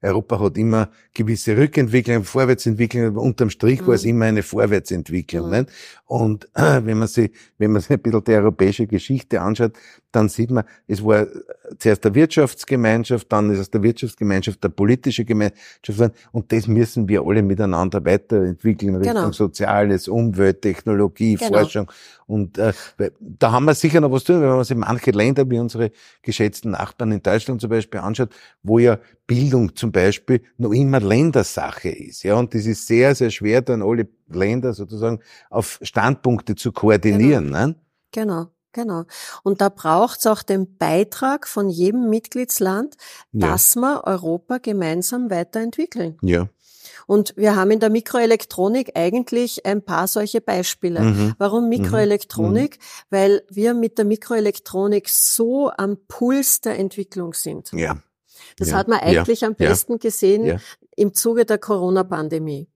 Europa 0.01 0.41
hat 0.41 0.57
immer 0.57 0.89
gewisse 1.13 1.57
Rückentwicklung, 1.57 2.25
Vorwärtsentwicklung, 2.25 3.09
aber 3.09 3.21
unterm 3.21 3.51
Strich 3.51 3.87
war 3.87 3.95
es 3.95 4.05
immer 4.05 4.25
eine 4.25 4.43
Vorwärtsentwicklung. 4.43 5.51
Nicht? 5.51 5.69
Und 6.07 6.49
äh, 6.55 6.81
wenn 6.85 6.99
man 6.99 7.09
sich, 7.09 7.31
wenn 7.59 7.73
man 7.73 7.83
sich 7.83 7.91
ein 7.91 8.01
bisschen 8.01 8.25
die 8.25 8.33
europäische 8.33 8.87
Geschichte 8.87 9.43
anschaut, 9.43 9.73
dann 10.13 10.29
sieht 10.29 10.51
man, 10.51 10.65
es 10.87 11.05
war 11.05 11.27
zuerst 11.79 12.05
der 12.05 12.15
Wirtschaftsgemeinschaft, 12.15 13.31
dann 13.31 13.51
ist 13.51 13.61
aus 13.61 13.71
der 13.71 13.83
Wirtschaftsgemeinschaft 13.83 14.63
der 14.63 14.71
politische 14.71 15.25
Gemeinschaft 15.25 16.13
und 16.33 16.53
das 16.53 16.67
müssen 16.67 17.09
wir 17.09 17.23
alle 17.23 17.43
miteinander 17.43 18.05
weiterentwickeln 18.05 18.97
Richtung 18.97 19.15
genau. 19.15 19.33
Soziales, 19.33 20.09
Umwelt, 20.09 20.63
Technologie, 20.63 21.37
genau. 21.37 21.59
Forschung. 21.59 21.91
Und 22.27 22.59
äh, 22.59 22.73
da 23.19 23.53
haben 23.53 23.65
wir 23.65 23.75
sicher 23.75 24.01
noch 24.01 24.13
was 24.13 24.25
tun, 24.25 24.41
wenn 24.41 24.49
man 24.49 24.65
sich 24.65 24.77
manche 24.77 25.11
Länder 25.11 25.49
wie 25.51 25.59
unsere 25.59 25.91
geschätzten 26.23 26.73
Nachbarn 26.73 27.13
in 27.13 27.23
Deutschland 27.23 27.61
zum 27.61 27.71
Beispiel 27.71 28.01
anschaut, 28.01 28.31
wo 28.63 28.79
ja 28.79 28.99
Bildung 29.27 29.75
zum 29.75 29.93
Beispiel 29.93 30.43
noch 30.57 30.73
immer 30.73 31.01
Ländersache 31.01 31.89
ist. 31.89 32.23
Ja, 32.23 32.35
und 32.35 32.55
das 32.55 32.67
ist 32.67 32.87
sehr, 32.87 33.15
sehr 33.15 33.31
schwer, 33.31 33.63
dann 33.63 33.83
alle 33.83 34.09
Länder 34.29 34.73
sozusagen 34.75 35.21
auf 35.51 35.79
Standpunkte 35.83 36.55
zu 36.55 36.73
koordinieren. 36.73 37.47
Genau. 37.47 37.67
Ne? 37.67 37.75
genau. 38.13 38.47
Genau. 38.73 39.05
Und 39.43 39.61
da 39.61 39.69
braucht 39.69 40.21
es 40.21 40.27
auch 40.27 40.43
den 40.43 40.77
Beitrag 40.77 41.49
von 41.49 41.69
jedem 41.69 42.09
Mitgliedsland, 42.09 42.97
ja. 43.33 43.49
dass 43.49 43.77
wir 43.77 44.05
Europa 44.05 44.59
gemeinsam 44.59 45.31
weiterentwickeln. 45.31 46.19
Ja. 46.23 46.49
Und 47.07 47.35
wir 47.37 47.57
haben 47.57 47.73
in 47.73 47.81
der 47.81 47.91
Mikroelektronik 47.91 48.93
eigentlich 48.95 49.67
ein 49.67 49.83
paar 49.85 50.07
solche 50.07 50.41
Beispiele. 50.41 51.01
Mhm. 51.01 51.35
Warum 51.39 51.65
mhm. 51.65 51.71
Mikroelektronik? 51.71 52.79
Mhm. 52.79 52.85
Weil 53.11 53.43
wir 53.51 53.75
mit 53.75 53.99
der 53.99 54.05
Mikroelektronik 54.05 55.09
so 55.09 55.71
am 55.77 55.99
Puls 56.07 56.61
der 56.61 56.79
Entwicklung 56.79 57.35
sind. 57.35 57.73
Ja. 57.73 57.99
Das 58.59 58.71
ja. 58.71 58.77
hat 58.77 58.89
man 58.89 59.01
eigentlich 59.01 59.45
am 59.45 59.55
besten 59.55 59.99
gesehen 59.99 60.61
im 60.97 61.15
Zuge 61.15 61.45
der 61.45 61.59
Corona-Pandemie. 61.59 62.69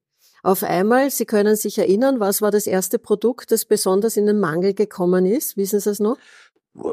Auf 0.44 0.62
einmal, 0.62 1.10
Sie 1.10 1.24
können 1.24 1.56
sich 1.56 1.78
erinnern, 1.78 2.20
was 2.20 2.42
war 2.42 2.50
das 2.50 2.66
erste 2.66 2.98
Produkt, 2.98 3.50
das 3.50 3.64
besonders 3.64 4.18
in 4.18 4.26
den 4.26 4.38
Mangel 4.38 4.74
gekommen 4.74 5.24
ist? 5.24 5.56
Wissen 5.56 5.80
Sie 5.80 5.90
es 5.90 6.00
noch? 6.00 6.18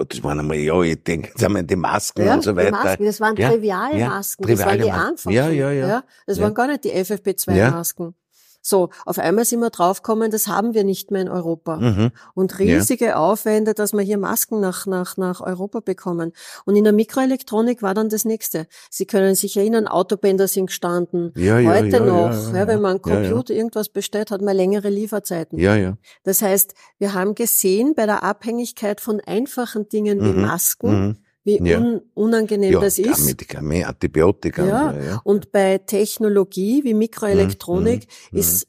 das 0.07 0.23
waren 0.23 0.39
einmal, 0.39 0.57
ja, 0.57 0.79
ich 0.83 1.03
denke 1.03 1.29
jetzt 1.29 1.43
einmal 1.43 1.63
die 1.63 1.75
Masken 1.75 2.23
ja, 2.23 2.35
und 2.35 2.43
so 2.43 2.55
weiter. 2.55 2.67
Die 2.67 2.71
Masken, 2.71 3.05
das 3.05 3.19
waren 3.19 3.35
ja, 3.35 3.49
Trivialmasken, 3.49 4.47
ja, 4.47 4.55
das 4.55 4.65
waren 4.65 4.77
die 4.79 4.91
einfachen. 4.91 5.31
Ja, 5.33 5.49
ja, 5.49 5.71
ja. 5.71 5.87
ja 5.87 6.03
das 6.27 6.39
waren 6.39 6.53
gar 6.53 6.67
nicht 6.67 6.83
die 6.83 6.93
FFP2-Masken. 6.93 8.13
So, 8.61 8.89
auf 9.05 9.17
einmal 9.17 9.45
sind 9.45 9.59
wir 9.59 9.69
draufgekommen, 9.69 10.31
das 10.31 10.47
haben 10.47 10.73
wir 10.73 10.83
nicht 10.83 11.11
mehr 11.11 11.21
in 11.21 11.29
Europa. 11.29 11.77
Mhm. 11.77 12.11
Und 12.35 12.59
riesige 12.59 13.05
ja. 13.05 13.15
Aufwände, 13.15 13.73
dass 13.73 13.93
wir 13.93 14.01
hier 14.01 14.17
Masken 14.17 14.59
nach, 14.59 14.85
nach, 14.85 15.17
nach 15.17 15.41
Europa 15.41 15.79
bekommen. 15.79 16.33
Und 16.65 16.75
in 16.75 16.83
der 16.83 16.93
Mikroelektronik 16.93 17.81
war 17.81 17.93
dann 17.93 18.09
das 18.09 18.25
nächste. 18.25 18.67
Sie 18.89 19.05
können 19.05 19.35
sich 19.35 19.57
erinnern, 19.57 19.87
Autobänder 19.87 20.47
sind 20.47 20.67
gestanden. 20.67 21.33
Ja, 21.35 21.59
ja, 21.59 21.71
Heute 21.71 22.01
noch, 22.01 22.53
wenn 22.53 22.81
man 22.81 22.91
einen 22.91 23.01
Computer 23.01 23.53
irgendwas 23.53 23.89
bestellt, 23.89 24.31
hat 24.31 24.41
man 24.41 24.55
längere 24.55 24.89
Lieferzeiten. 24.89 25.57
Ja, 25.57 25.75
ja. 25.75 25.97
Das 26.23 26.41
heißt, 26.41 26.75
wir 26.99 27.13
haben 27.13 27.35
gesehen, 27.35 27.93
bei 27.95 28.05
der 28.05 28.23
Abhängigkeit 28.23 29.01
von 29.01 29.19
einfachen 29.21 29.89
Dingen 29.89 30.19
mhm. 30.19 30.23
wie 30.23 30.39
Masken, 30.39 31.07
mhm 31.07 31.17
wie 31.43 31.59
ja. 31.63 31.79
un 31.79 32.01
unangenehm 32.13 32.73
ja, 32.73 32.79
das 32.79 32.99
ist. 32.99 33.25
Medikamente, 33.25 33.87
Antibiotika. 33.87 34.65
Ja. 34.65 34.99
ja. 34.99 35.21
Und 35.23 35.51
bei 35.51 35.79
Technologie 35.79 36.83
wie 36.83 36.93
Mikroelektronik 36.93 38.07
mhm. 38.31 38.39
ist 38.39 38.67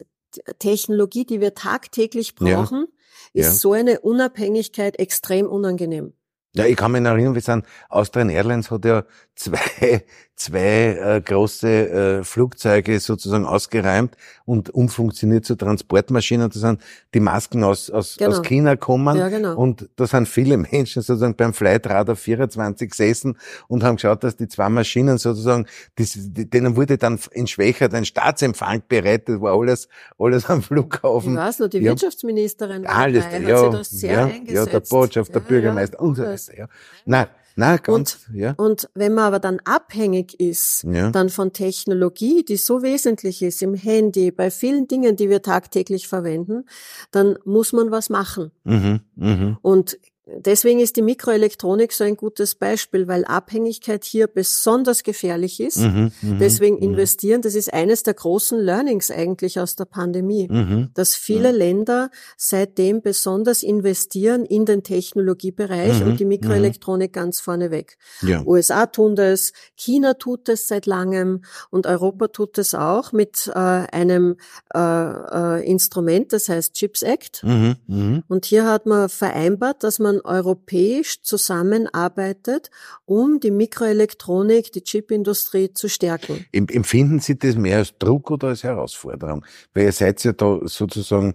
Technologie, 0.59 1.27
die 1.27 1.41
wir 1.41 1.55
tagtäglich 1.55 2.35
brauchen, 2.35 2.87
ist 3.35 3.61
so 3.61 3.73
eine 3.73 4.01
Unabhängigkeit 4.01 4.99
extrem 4.99 5.47
unangenehm. 5.47 6.15
Ja, 6.55 6.67
ich 6.67 6.77
kann 6.77 6.93
mich 6.93 7.03
erinnern, 7.03 7.35
wir 7.35 7.41
sind, 7.41 7.65
Austrian 7.89 8.29
Airlines 8.29 8.71
hat 8.71 8.85
ja 8.85 9.05
zwei, 9.35 10.05
zwei 10.37 10.99
äh, 11.01 11.21
große 11.21 11.69
äh, 11.69 12.25
Flugzeuge 12.25 13.01
sozusagen 13.01 13.47
ausgeräumt 13.47 14.17
und 14.45 14.71
umfunktioniert 14.71 15.45
zu 15.45 15.57
Transportmaschinen. 15.57 16.51
Da 16.51 16.59
sind 16.59 16.83
die 17.15 17.21
Masken 17.21 17.65
aus, 17.65 17.91
aus, 17.91 18.17
genau. 18.19 18.31
aus 18.31 18.43
China 18.43 18.75
gekommen. 18.75 19.17
Ja, 19.17 19.29
genau. 19.29 19.57
Und 19.57 19.89
da 19.97 20.07
sind 20.07 20.29
viele 20.29 20.57
Menschen 20.73 21.03
sozusagen 21.03 21.37
beim 21.37 21.55
Flightradar 21.55 22.17
24 22.17 22.91
gesessen 22.91 23.39
und 23.69 23.83
haben 23.83 23.97
geschaut, 23.97 24.23
dass 24.25 24.37
die 24.37 24.49
zwei 24.49 24.69
Maschinen 24.69 25.17
sozusagen, 25.19 25.67
die, 25.99 26.51
denen 26.51 26.77
wurde 26.77 26.99
dann 26.99 27.19
in 27.31 27.47
Schwächert 27.47 27.95
ein 27.95 28.05
Staatsempfang 28.05 28.83
bereitet, 28.89 29.41
war 29.41 29.59
alles, 29.59 29.89
alles 30.19 30.51
am 30.51 30.63
Flughafen. 30.63 31.33
Ich 31.33 31.39
weiß 31.39 31.61
noch, 31.61 31.69
die 31.69 31.79
ja, 31.79 31.93
Wirtschaftsministerin 31.93 32.87
alles, 32.87 33.25
dabei, 33.25 33.49
ja, 33.49 33.57
hat 33.57 33.71
sich 33.71 33.79
das 33.79 33.91
sehr 33.91 34.13
ja, 34.13 34.25
eingesetzt. 34.27 34.73
Ja, 34.73 34.81
der 34.81 34.81
Botschafter, 34.81 35.33
der 35.35 35.41
Bürgermeister 35.41 36.01
und 36.01 36.17
so 36.17 36.23
weiter. 36.23 36.42
Ja. 36.57 36.69
Nein, 37.05 37.27
na, 37.55 37.77
ganz, 37.77 38.27
und, 38.29 38.37
ja. 38.37 38.53
und 38.57 38.89
wenn 38.95 39.15
man 39.15 39.25
aber 39.25 39.39
dann 39.39 39.61
abhängig 39.65 40.41
ist, 40.41 40.85
ja. 40.85 41.11
dann 41.11 41.29
von 41.29 41.53
Technologie, 41.53 42.45
die 42.45 42.57
so 42.57 42.83
wesentlich 42.83 43.43
ist 43.43 43.63
im 43.63 43.75
Handy, 43.75 44.31
bei 44.31 44.51
vielen 44.51 44.89
Dingen, 44.89 45.17
die 45.17 45.29
wir 45.29 45.43
tagtäglich 45.43 46.09
verwenden, 46.09 46.65
dann 47.11 47.39
muss 47.45 47.73
man 47.73 47.91
was 47.91 48.09
machen. 48.09 48.53
Mhm, 48.65 49.01
mh. 49.17 49.59
Und 49.61 49.99
Deswegen 50.25 50.79
ist 50.79 50.95
die 50.95 51.03
Mikroelektronik 51.03 51.93
so 51.93 52.05
ein 52.05 52.17
gutes 52.17 52.55
Beispiel, 52.55 53.09
weil 53.09 53.25
Abhängigkeit 53.25 54.05
hier 54.05 54.29
besonders 54.29 55.03
gefährlich 55.03 55.59
ist. 55.59 55.79
Mhm, 55.79 56.13
mhm 56.23 56.39
Deswegen 56.39 56.77
mhm. 56.77 56.83
investieren, 56.83 57.43
das 57.43 57.57
ist 57.57 57.73
eines 57.73 58.05
der 58.05 58.15
großen 58.15 58.57
Learnings 58.57 59.11
eigentlich 59.11 59.59
aus 59.59 59.75
der 59.75 59.85
Pandemie, 59.85 60.47
mhm. 60.49 60.91
dass 60.95 61.17
viele 61.17 61.53
mhm. 61.53 61.59
Länder 61.59 62.11
seitdem 62.37 63.03
besonders 63.03 63.65
investieren 63.65 64.45
in 64.45 64.65
den 64.65 64.85
Technologiebereich 64.85 66.01
mhm, 66.01 66.07
und 66.07 66.21
die 66.21 66.25
Mikroelektronik 66.25 67.13
ganz 67.13 67.41
vorneweg. 67.41 67.99
Ja. 68.21 68.45
USA 68.47 68.87
tun 68.87 69.17
das, 69.17 69.53
China 69.75 70.15
tut 70.15 70.49
es 70.49 70.69
seit 70.69 70.87
langem 70.87 71.43
und 71.71 71.89
Europa 71.89 72.29
tut 72.29 72.59
es 72.59 72.77
auch 72.77 73.11
mit 73.11 73.51
äh, 73.53 73.59
einem 73.59 74.37
äh, 74.73 74.79
äh, 74.79 75.69
Instrument, 75.69 76.33
das 76.33 76.49
heißt 76.49 76.75
Chips 76.75 77.03
Act. 77.03 77.43
Und 77.43 78.45
hier 78.45 78.67
hat 78.67 78.87
man 78.87 79.09
vereinbart, 79.09 79.83
dass 79.83 79.99
man 79.99 80.12
man 80.13 80.21
europäisch 80.21 81.23
zusammenarbeitet, 81.23 82.71
um 83.05 83.41
die 83.41 83.51
Mikroelektronik, 83.51 84.73
die 84.73 84.83
Chipindustrie 84.83 85.73
zu 85.73 85.89
stärken. 85.89 86.45
Empfinden 86.53 87.21
Sie 87.21 87.39
das 87.39 87.57
mehr 87.57 87.79
als 87.79 87.97
Druck 87.99 88.31
oder 88.31 88.49
als 88.49 88.63
Herausforderung? 88.63 89.45
Weil 89.75 89.85
ihr 89.85 89.93
seid 89.93 90.23
ja 90.25 90.33
da 90.33 90.61
sozusagen 90.65 91.35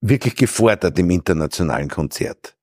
wirklich 0.00 0.36
gefordert 0.36 0.98
im 0.98 1.10
internationalen 1.10 1.88
Konzert. 1.88 2.56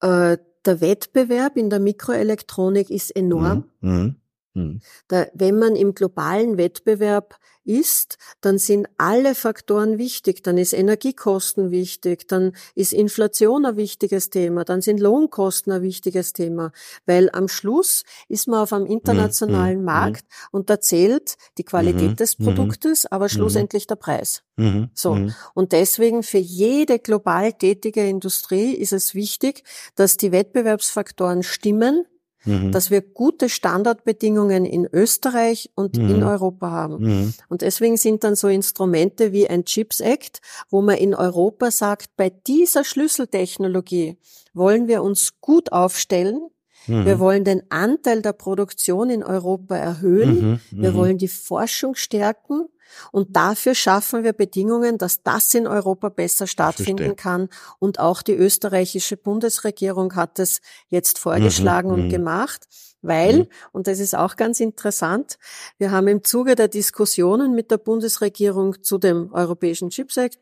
Äh, 0.00 0.38
der 0.64 0.80
Wettbewerb 0.80 1.56
in 1.56 1.70
der 1.70 1.80
Mikroelektronik 1.80 2.90
ist 2.90 3.14
enorm. 3.14 3.64
Mhm. 3.80 4.16
Mhm. 4.54 4.62
Mhm. 4.62 4.80
Da, 5.08 5.26
wenn 5.34 5.58
man 5.58 5.76
im 5.76 5.94
globalen 5.94 6.56
Wettbewerb 6.56 7.38
ist, 7.64 8.18
dann 8.40 8.58
sind 8.58 8.88
alle 8.98 9.36
Faktoren 9.36 9.96
wichtig. 9.96 10.42
Dann 10.42 10.58
ist 10.58 10.72
Energiekosten 10.72 11.70
wichtig, 11.70 12.26
dann 12.26 12.52
ist 12.74 12.92
Inflation 12.92 13.64
ein 13.64 13.76
wichtiges 13.76 14.30
Thema, 14.30 14.64
dann 14.64 14.80
sind 14.80 14.98
Lohnkosten 14.98 15.72
ein 15.72 15.82
wichtiges 15.82 16.32
Thema, 16.32 16.72
weil 17.06 17.30
am 17.32 17.46
Schluss 17.46 18.02
ist 18.28 18.48
man 18.48 18.60
auf 18.60 18.72
einem 18.72 18.86
internationalen 18.86 19.78
mhm. 19.78 19.84
Markt 19.84 20.24
mhm. 20.24 20.48
und 20.58 20.70
da 20.70 20.80
zählt 20.80 21.36
die 21.56 21.64
Qualität 21.64 22.10
mhm. 22.10 22.16
des 22.16 22.38
mhm. 22.38 22.44
Produktes, 22.46 23.06
aber 23.06 23.26
mhm. 23.26 23.30
schlussendlich 23.30 23.86
der 23.86 23.96
Preis. 23.96 24.42
Mhm. 24.56 24.90
So. 24.92 25.16
Und 25.54 25.72
deswegen 25.72 26.24
für 26.24 26.38
jede 26.38 26.98
global 26.98 27.52
tätige 27.52 28.08
Industrie 28.08 28.72
ist 28.72 28.92
es 28.92 29.14
wichtig, 29.14 29.62
dass 29.94 30.16
die 30.16 30.32
Wettbewerbsfaktoren 30.32 31.44
stimmen, 31.44 32.06
mhm. 32.44 32.72
dass 32.72 32.90
wir 32.90 33.00
gute 33.00 33.48
Standardbedingungen 33.48 34.64
in 34.64 34.86
Österreich 34.90 35.70
und 35.74 35.96
mhm. 35.96 36.16
in 36.16 36.22
Europa 36.22 36.70
haben. 36.70 37.02
Mhm. 37.02 37.34
Und 37.48 37.62
deswegen 37.62 37.96
sind 37.96 38.24
dann 38.24 38.36
so 38.36 38.48
Instrumente 38.48 39.32
wie 39.32 39.48
ein 39.48 39.64
Chips 39.64 40.00
Act, 40.00 40.40
wo 40.70 40.82
man 40.82 40.96
in 40.96 41.14
Europa 41.14 41.70
sagt, 41.70 42.16
bei 42.16 42.30
dieser 42.30 42.84
Schlüsseltechnologie 42.84 44.18
wollen 44.54 44.88
wir 44.88 45.02
uns 45.02 45.40
gut 45.40 45.72
aufstellen, 45.72 46.48
mhm. 46.86 47.04
wir 47.06 47.18
wollen 47.18 47.44
den 47.44 47.62
Anteil 47.70 48.22
der 48.22 48.32
Produktion 48.32 49.10
in 49.10 49.22
Europa 49.22 49.76
erhöhen. 49.76 50.60
Mhm. 50.70 50.82
Wir 50.82 50.92
mhm. 50.92 50.96
wollen 50.96 51.18
die 51.18 51.28
Forschung 51.28 51.94
stärken. 51.94 52.66
Und 53.10 53.36
dafür 53.36 53.74
schaffen 53.74 54.24
wir 54.24 54.32
Bedingungen, 54.32 54.98
dass 54.98 55.22
das 55.22 55.52
in 55.54 55.66
Europa 55.66 56.08
besser 56.08 56.46
stattfinden 56.46 57.16
kann. 57.16 57.48
Und 57.78 57.98
auch 57.98 58.22
die 58.22 58.34
österreichische 58.34 59.16
Bundesregierung 59.16 60.14
hat 60.14 60.38
es 60.38 60.60
jetzt 60.88 61.18
vorgeschlagen 61.18 61.88
mhm, 61.88 61.94
und 61.94 62.04
mhm. 62.06 62.10
gemacht. 62.10 62.68
Weil, 63.02 63.40
mhm. 63.40 63.48
und 63.72 63.86
das 63.88 63.98
ist 63.98 64.14
auch 64.14 64.36
ganz 64.36 64.60
interessant, 64.60 65.38
wir 65.76 65.90
haben 65.90 66.06
im 66.06 66.22
Zuge 66.22 66.54
der 66.54 66.68
Diskussionen 66.68 67.52
mit 67.52 67.72
der 67.72 67.78
Bundesregierung 67.78 68.80
zu 68.82 68.98
dem 68.98 69.32
Europäischen 69.32 69.90
Chips 69.90 70.16
Act 70.16 70.38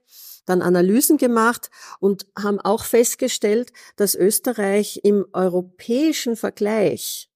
dann 0.46 0.62
Analysen 0.62 1.16
gemacht 1.16 1.70
und 2.00 2.26
haben 2.36 2.60
auch 2.60 2.84
festgestellt, 2.84 3.72
dass 3.96 4.14
Österreich 4.14 5.00
im 5.04 5.26
europäischen 5.32 6.36
Vergleich 6.36 7.29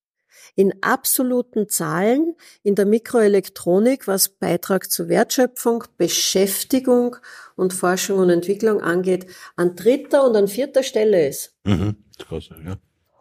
in 0.54 0.72
absoluten 0.82 1.68
Zahlen 1.68 2.34
in 2.62 2.74
der 2.74 2.86
Mikroelektronik, 2.86 4.06
was 4.06 4.28
Beitrag 4.28 4.90
zur 4.90 5.08
Wertschöpfung, 5.08 5.84
Beschäftigung 5.96 7.16
und 7.56 7.72
Forschung 7.72 8.18
und 8.18 8.30
Entwicklung 8.30 8.80
angeht, 8.80 9.26
an 9.56 9.76
dritter 9.76 10.26
und 10.26 10.36
an 10.36 10.48
vierter 10.48 10.82
Stelle 10.82 11.28
ist. 11.28 11.54
Mhm. 11.64 11.96
Krass, 12.18 12.48
ja. 12.64 12.76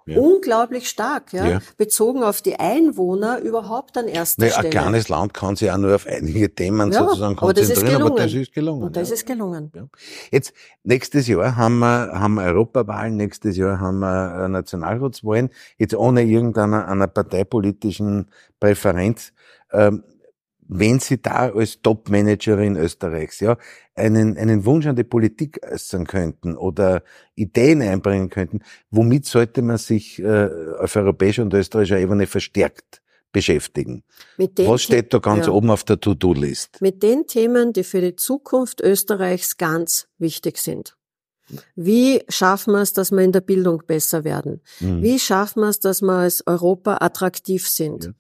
Ja. 0.06 0.20
Unglaublich 0.20 0.90
stark, 0.90 1.32
ja? 1.32 1.48
ja? 1.48 1.60
Bezogen 1.78 2.24
auf 2.24 2.42
die 2.42 2.60
Einwohner 2.60 3.40
überhaupt 3.40 3.98
an 3.98 4.08
erster 4.08 4.42
naja, 4.42 4.54
Stelle. 4.54 4.68
Ein 4.68 4.72
kleines 4.72 5.10
Land 5.10 5.34
kann 5.34 5.56
sich 5.56 5.72
auch 5.72 5.78
nur 5.78 5.96
auf 5.96 6.06
einige 6.06 6.54
Themen 6.54 6.92
ja, 6.92 7.00
sozusagen 7.00 7.36
konzentrieren, 7.36 8.02
aber 8.02 8.16
das 8.16 8.34
ist 8.34 8.54
gelungen. 8.54 8.84
Und 8.84 8.96
das 8.98 9.12
ist 9.12 9.26
gelungen. 9.26 9.72
Jetzt, 10.32 10.54
nächstes 10.84 11.28
Jahr 11.28 11.56
haben 11.56 11.80
wir, 11.80 12.12
haben 12.14 12.36
wir 12.36 12.44
Europawahlen, 12.44 13.16
nächstes 13.16 13.56
Jahr 13.56 13.80
haben 13.80 14.00
wir 14.00 14.48
Nationalratswahlen, 14.50 15.50
jetzt 15.78 15.96
ohne 15.96 16.24
irgendeiner 16.24 16.88
einer 16.88 17.08
parteipolitischen 17.08 18.28
Präferenz. 18.60 19.32
Ähm, 19.72 20.04
wenn 20.68 21.00
Sie 21.00 21.22
da 21.22 21.52
als 21.52 21.82
Top-Managerin 21.82 22.76
Österreichs 22.76 23.40
ja 23.40 23.58
einen, 23.96 24.38
einen 24.38 24.66
Wunsch 24.66 24.86
an 24.88 24.96
die 24.96 25.04
Politik 25.04 25.60
äußern 25.64 26.06
könnten 26.06 26.56
oder 26.56 27.04
Ideen 27.36 27.82
einbringen 27.82 28.30
könnten, 28.30 28.60
womit 28.90 29.26
sollte 29.26 29.62
man 29.62 29.78
sich 29.78 30.20
äh, 30.20 30.50
auf 30.80 30.96
europäischer 30.96 31.44
und 31.44 31.54
österreichischer 31.54 32.00
Ebene 32.00 32.28
verstärkt 32.28 33.02
beschäftigen? 33.32 34.04
Was 34.38 34.84
steht 34.84 35.14
da 35.14 35.20
ganz 35.20 35.48
ja. 35.48 35.52
oben 35.52 35.72
auf 35.72 35.84
der 35.84 36.00
To-Do-List? 36.00 36.82
Mit 36.82 37.04
den 37.04 37.28
Themen, 37.28 37.74
die 37.74 37.84
für 37.84 38.00
die 38.00 38.16
Zukunft 38.16 38.80
Österreichs 38.80 39.58
ganz 39.58 40.08
wichtig 40.18 40.58
sind. 40.58 40.96
Wie 41.76 42.24
schaffen 42.30 42.74
wir 42.74 42.82
es, 42.82 42.94
dass 42.94 43.12
wir 43.12 43.22
in 43.22 43.32
der 43.32 43.42
Bildung 43.42 43.84
besser 43.86 44.24
werden? 44.24 44.62
Mhm. 44.80 45.02
Wie 45.02 45.20
schaffen 45.20 45.62
wir 45.62 45.70
es, 45.70 45.80
dass 45.80 46.02
wir 46.02 46.14
als 46.14 46.46
Europa 46.48 46.98
attraktiv 47.02 47.68
sind? 47.68 48.14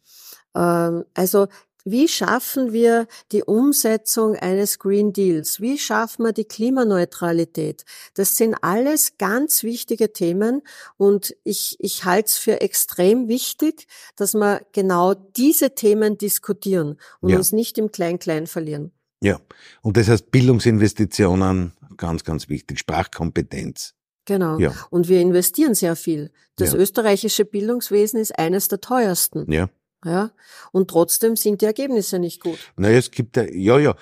Ja. 0.55 0.87
Ähm, 0.89 1.05
also 1.13 1.47
wie 1.85 2.07
schaffen 2.07 2.71
wir 2.71 3.07
die 3.31 3.43
Umsetzung 3.43 4.35
eines 4.35 4.79
Green 4.79 5.11
Deals? 5.11 5.59
Wie 5.59 5.77
schaffen 5.77 6.25
wir 6.25 6.31
die 6.31 6.45
Klimaneutralität? 6.45 7.83
Das 8.13 8.37
sind 8.37 8.55
alles 8.61 9.17
ganz 9.17 9.63
wichtige 9.63 10.13
Themen 10.13 10.61
und 10.97 11.35
ich, 11.43 11.75
ich 11.79 12.05
halte 12.05 12.27
es 12.27 12.37
für 12.37 12.61
extrem 12.61 13.27
wichtig, 13.27 13.87
dass 14.15 14.33
wir 14.33 14.61
genau 14.71 15.13
diese 15.13 15.75
Themen 15.75 16.17
diskutieren 16.17 16.97
und 17.19 17.29
ja. 17.29 17.37
uns 17.37 17.51
nicht 17.51 17.77
im 17.77 17.91
Klein-Klein 17.91 18.47
verlieren. 18.47 18.91
Ja, 19.21 19.39
und 19.81 19.97
das 19.97 20.09
heißt 20.09 20.31
Bildungsinvestitionen, 20.31 21.73
ganz, 21.97 22.23
ganz 22.23 22.49
wichtig, 22.49 22.79
Sprachkompetenz. 22.79 23.93
Genau. 24.25 24.57
Ja. 24.57 24.73
Und 24.89 25.09
wir 25.09 25.19
investieren 25.19 25.75
sehr 25.75 25.95
viel. 25.95 26.31
Das 26.55 26.73
ja. 26.73 26.79
österreichische 26.79 27.45
Bildungswesen 27.45 28.19
ist 28.19 28.37
eines 28.37 28.67
der 28.67 28.79
teuersten. 28.79 29.51
Ja. 29.51 29.69
Ja, 30.05 30.31
und 30.71 30.89
trotzdem 30.89 31.35
sind 31.35 31.61
die 31.61 31.65
Ergebnisse 31.65 32.19
nicht 32.19 32.41
gut. 32.41 32.59
Naja, 32.75 32.97
es 32.97 33.11
gibt 33.11 33.37
ja, 33.37 33.43
ja, 33.43 33.77
ja, 33.77 33.95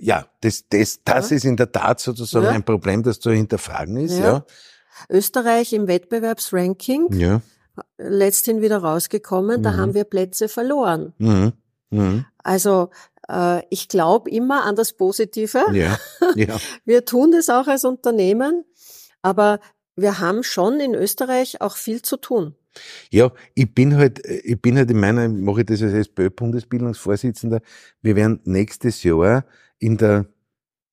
ja, 0.00 0.26
das, 0.40 0.64
das, 0.68 1.00
das 1.04 1.30
ja. 1.30 1.36
ist 1.36 1.44
in 1.44 1.56
der 1.56 1.70
Tat 1.70 2.00
sozusagen 2.00 2.46
ja. 2.46 2.50
ein 2.50 2.64
Problem, 2.64 3.02
das 3.02 3.20
zu 3.20 3.30
hinterfragen 3.30 3.96
ist, 3.98 4.18
ja. 4.18 4.24
ja. 4.24 4.46
Österreich 5.08 5.72
im 5.72 5.86
Wettbewerbsranking, 5.86 7.12
ja. 7.12 7.40
letzthin 7.98 8.60
wieder 8.62 8.78
rausgekommen, 8.78 9.60
mhm. 9.60 9.62
da 9.62 9.76
haben 9.76 9.94
wir 9.94 10.04
Plätze 10.04 10.48
verloren. 10.48 11.14
Mhm. 11.18 11.52
Mhm. 11.90 12.24
Also, 12.42 12.90
äh, 13.28 13.62
ich 13.70 13.88
glaube 13.88 14.30
immer 14.30 14.64
an 14.64 14.76
das 14.76 14.92
Positive. 14.92 15.64
Ja. 15.72 15.98
Ja. 16.34 16.58
wir 16.84 17.04
tun 17.04 17.32
das 17.32 17.48
auch 17.48 17.66
als 17.68 17.84
Unternehmen, 17.84 18.64
aber 19.22 19.60
wir 19.96 20.20
haben 20.20 20.42
schon 20.42 20.78
in 20.78 20.94
Österreich 20.94 21.60
auch 21.60 21.76
viel 21.76 22.02
zu 22.02 22.16
tun. 22.16 22.54
Ja, 23.10 23.32
ich 23.54 23.74
bin 23.74 23.96
halt, 23.96 24.24
ich 24.26 24.60
bin 24.60 24.76
halt 24.76 24.90
in 24.90 25.00
meiner, 25.00 25.28
mache 25.28 25.60
ich 25.60 25.66
das 25.66 25.82
als 25.82 25.92
SPÖ-Bundesbildungsvorsitzender. 25.92 27.60
Wir 28.02 28.16
werden 28.16 28.40
nächstes 28.44 29.02
Jahr 29.02 29.44
in 29.78 29.96
der, 29.96 30.26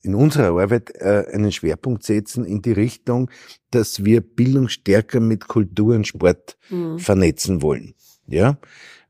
in 0.01 0.15
unserer 0.15 0.59
Arbeit 0.59 0.93
äh, 0.95 1.25
einen 1.33 1.51
Schwerpunkt 1.51 2.03
setzen 2.03 2.45
in 2.45 2.61
die 2.61 2.73
Richtung, 2.73 3.29
dass 3.71 4.05
wir 4.05 4.21
Bildung 4.21 4.67
stärker 4.67 5.19
mit 5.19 5.47
Kultur 5.47 5.95
und 5.95 6.07
Sport 6.07 6.57
mhm. 6.69 6.99
vernetzen 6.99 7.61
wollen. 7.61 7.95
Ja, 8.27 8.57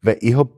weil 0.02 0.18
ich 0.22 0.36
habe 0.36 0.52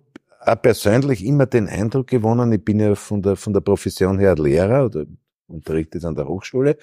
auch 0.47 0.61
persönlich 0.61 1.25
immer 1.25 1.45
den 1.45 1.67
Eindruck 1.67 2.07
gewonnen, 2.07 2.51
ich 2.51 2.63
bin 2.63 2.79
ja 2.79 2.95
von 2.95 3.21
der, 3.21 3.35
von 3.35 3.53
der 3.53 3.61
Profession 3.61 4.17
her 4.17 4.35
Lehrer 4.35 4.85
oder 4.85 5.05
unterrichte 5.47 6.05
an 6.07 6.15
der 6.15 6.27
Hochschule, 6.27 6.77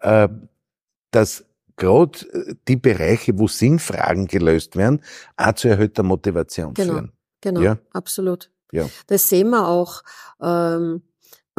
äh, 0.00 0.28
dass 1.10 1.44
gerade 1.78 2.18
äh, 2.32 2.54
die 2.68 2.76
Bereiche, 2.76 3.38
wo 3.38 3.48
Sinnfragen 3.48 4.26
gelöst 4.26 4.76
werden, 4.76 5.02
auch 5.36 5.54
zu 5.54 5.68
erhöhter 5.68 6.02
Motivation 6.02 6.74
genau, 6.74 6.92
führen. 6.92 7.12
Genau, 7.40 7.60
ja? 7.60 7.78
absolut. 7.92 8.50
Ja. 8.72 8.86
Das 9.06 9.28
sehen 9.28 9.50
wir 9.50 9.66
auch. 9.66 10.02
Ähm, 10.42 11.02